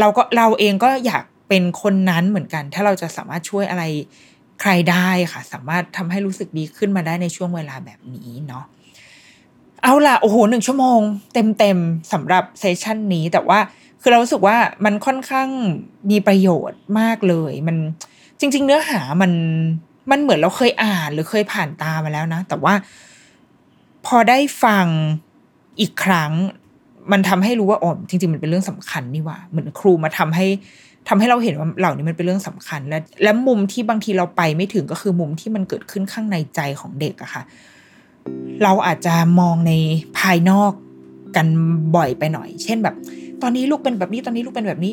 [0.00, 3.84] เราก็เราเองก็อยากเป็นคนนั้นเหมือนกัน ถ้าเราจะสามารถช่วยอะไร
[4.60, 8.64] ใครได้ค่ะ สามารถทำให้รู้สึกดีขึ้นมาได้ในช่วงเวลาแบบนี้เนาะ
[9.82, 11.00] เอาล่ะโอ้โหหนึ่งชั่วโมง
[11.34, 11.78] เต็มเต็ม
[12.12, 13.58] สำหรับเซสชันนี้ แต่ว่า
[14.00, 15.48] คือเรารู้สึกว่ามันค่อนข้าง
[16.10, 17.76] มีประโยชน์มากเลย มัน
[18.40, 19.32] จริง ๆ เนื้อหามัน
[20.10, 22.74] มันเหมือนเราเคยอ่านหรือเคยผ่านตามาแล้วนะ แต่ว่า
[24.06, 24.86] พอได้ฟัง
[25.80, 26.32] อีกครั้ง
[27.12, 30.46] มันทำให้รู้ว่าอ๋อจริง ๆ มันเป็นเรื่องสำคัญนี่ว่า เหมือนครูมาทำให้
[31.08, 37.42] ทำให้เราเห็นว่าเหล่านี้มันเป็นเรื่องสำคัญ และและมุมที่บางทีเราไปไม่ถึงก็คือมุมที่มันเกิดขึ้นข้างในใจของเด็กอะค่ะ
[38.62, 39.72] เราอาจจะมองใน
[40.18, 40.72] ภายนอก
[41.36, 41.46] กัน
[41.96, 42.94] บ่อยไปหน่อย เช่นแบบ
[43.42, 44.92] ตอนนี้ลูกเป็นแบบนี้ตอนนี้ลูกเป็นแบบนี้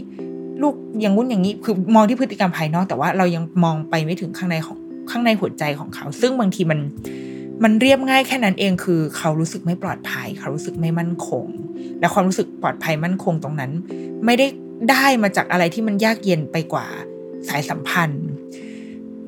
[0.61, 4.77] ลูกอย่างงุ้นอย่างนี้ คือมองที่พฤติกรรมภายนอก แต่ว่าเรายังมองไปไม่ถึงข้างในของ
[5.11, 6.79] ข้างในหัวใจของเขา ซึ่งบางทีมัน
[7.63, 11.45] มันเรียบง่ายแค่นั้นเองคือ เขารู้สึกไม่ปลอดภัย เขารู้สึกไม่มั่นคง
[11.99, 13.71] และความรู้สึกปลอดภัยมั่นคงตรงนั้น
[14.25, 14.47] ไม่ได้
[14.91, 16.87] ได้มาจากอะไรที่มันยากเย็นไปกว่า
[17.47, 18.25] สายสัมพันธ์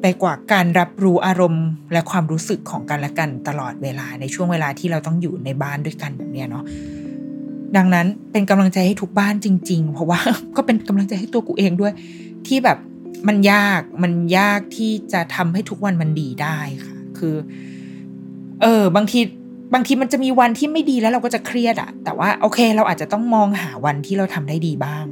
[0.01, 6.63] ไปกว่าการรับรู้อารมณ์และความรู้สึกของกันและกันตลอดเวลาในช่วงเวลาที่เราต้องอยู่ในบ้านด้วยกันแบบนี้เนาะ
[7.77, 10.19] ดังนั้นเป็นกำลังใจให้ทุกบ้านจริง ๆ เพราะว่า
[10.57, 11.93] ก็เป็นกำลังใจให้ตัวกูเองด้วย
[12.47, 12.77] ที่แบบ
[13.27, 17.35] มันยากมันยากที่จะทำให้ทุกวันมันดีได้ค่ะ คือ
[18.61, 19.19] เออบางที
[19.73, 25.05] บางทีมันจะมีวันที่ไม่ดีแล้วเราก็จะเครียดอะแต่ว่าโอเค เราอาจจะต้องมองหาวันที่เราทำได้ดีบ้าง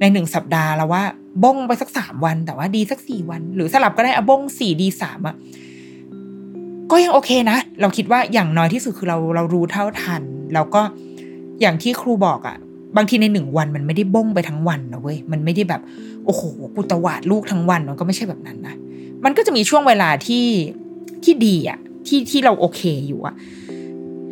[0.00, 1.02] ในหนึ่งสัปดาห์แล้วว่า
[1.44, 5.34] บ้งไปสักสามวัน แต่ว่าดีสักสี่วัน หรือสลับก็ได้อะบ้งสี่ดีสามอะ
[6.90, 10.22] ก็ยังโอเคนะ เราคิดว่าอย่างน้อยที่สุดคือเราเรารู้เท่าทัน
[10.54, 10.82] แล้วก็
[11.60, 12.56] อย่างที่ครูบอกอะ
[12.96, 15.80] บางทีในหนึ่งวันมันไม่ได้บ้งไปทั้งวันนะเว้ยมันไม่ได้แบบ
[16.24, 16.42] โอ้โห
[16.74, 18.74] กูตวาดลูกทั้งวันมันก็ไม่ใช่แบบนั้นนะ
[19.24, 20.46] มันก็จะมีช่วงเวลาที่
[21.24, 23.34] ที่ดีอะ ที่ที่เราโอเคอยู่อะ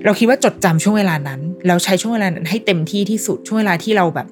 [0.04, 4.26] เราคิดว่าจดจำช่วงเวลานั้น เราใช้ช่วงเวลานั้นให้เต็มที่ที่สุดช่วงเวลาที่เราแบบ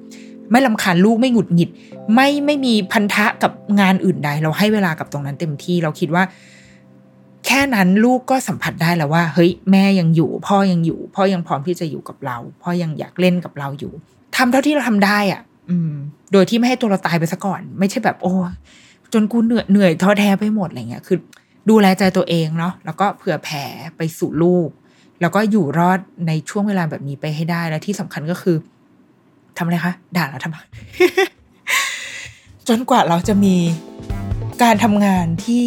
[0.51, 1.69] ไม่ลำคาญลูกไม่หงุดหงิด
[2.15, 6.23] ไม่ไม่มีพันธะกับงานอื่นใด เราให้เวลากับตรงนั้นเต็มที่เราคิดว่า
[7.45, 13.91] แค่นั้นลูกก็สัมผัสได้แล้วว่า เฮ้ยแม่ยังอยู่ พ่อยังอยู่ พ่อยังพร้อมที่จะอยู่กับเรา พ่อยังอยากเล่นกับเราอยู่
[14.37, 15.93] ทำเท่าที่เราทำได้อะ อืม
[16.31, 18.33] โดยที่ไม่ให้ตัวเราตายไปซะก่อน ไม่ใช่แบบ โอ้
[19.13, 21.17] จนกูเหนื่อยเหนื่อยท้อแท้ไปหมดอะไรเงี้ยคือ
[21.69, 23.63] ดูแลใจตัวเองเนาะแล้วก็เผื่อแผ่
[23.97, 24.69] ไปสู่ลูก
[25.21, 28.55] แล้วก็อยู่รอดในช่วงเวลาแบบนี้ไปให้ได้และที่สำคัญก็คือ
[29.57, 30.57] ทำอะไรคะ ด่าเราทำไม
[32.67, 33.55] จนกว่าเราจะมี
[34.63, 35.65] การทำงานที่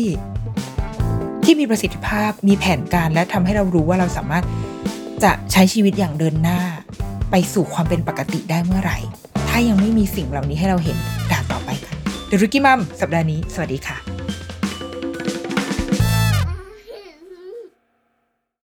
[1.45, 4.45] ที่มีประสิทธิภาพมีแผนการและทำให้เรารู้ว่าเราสามารถ
[5.25, 6.61] จะใช้ชีวิตอย่างเดินหน้า
[7.31, 8.99] ไปสู่ความเป็นปกติได้เมื่อไหร่
[9.49, 10.97] ถ้ายังไม่มีสิ่งเหล่านี้ให้เราเห็น
[11.31, 11.95] ด่าต่อไปค่ะ
[12.29, 14.16] เดรุกิมัมสัปดาห์นี้ สวัสดีค่ะ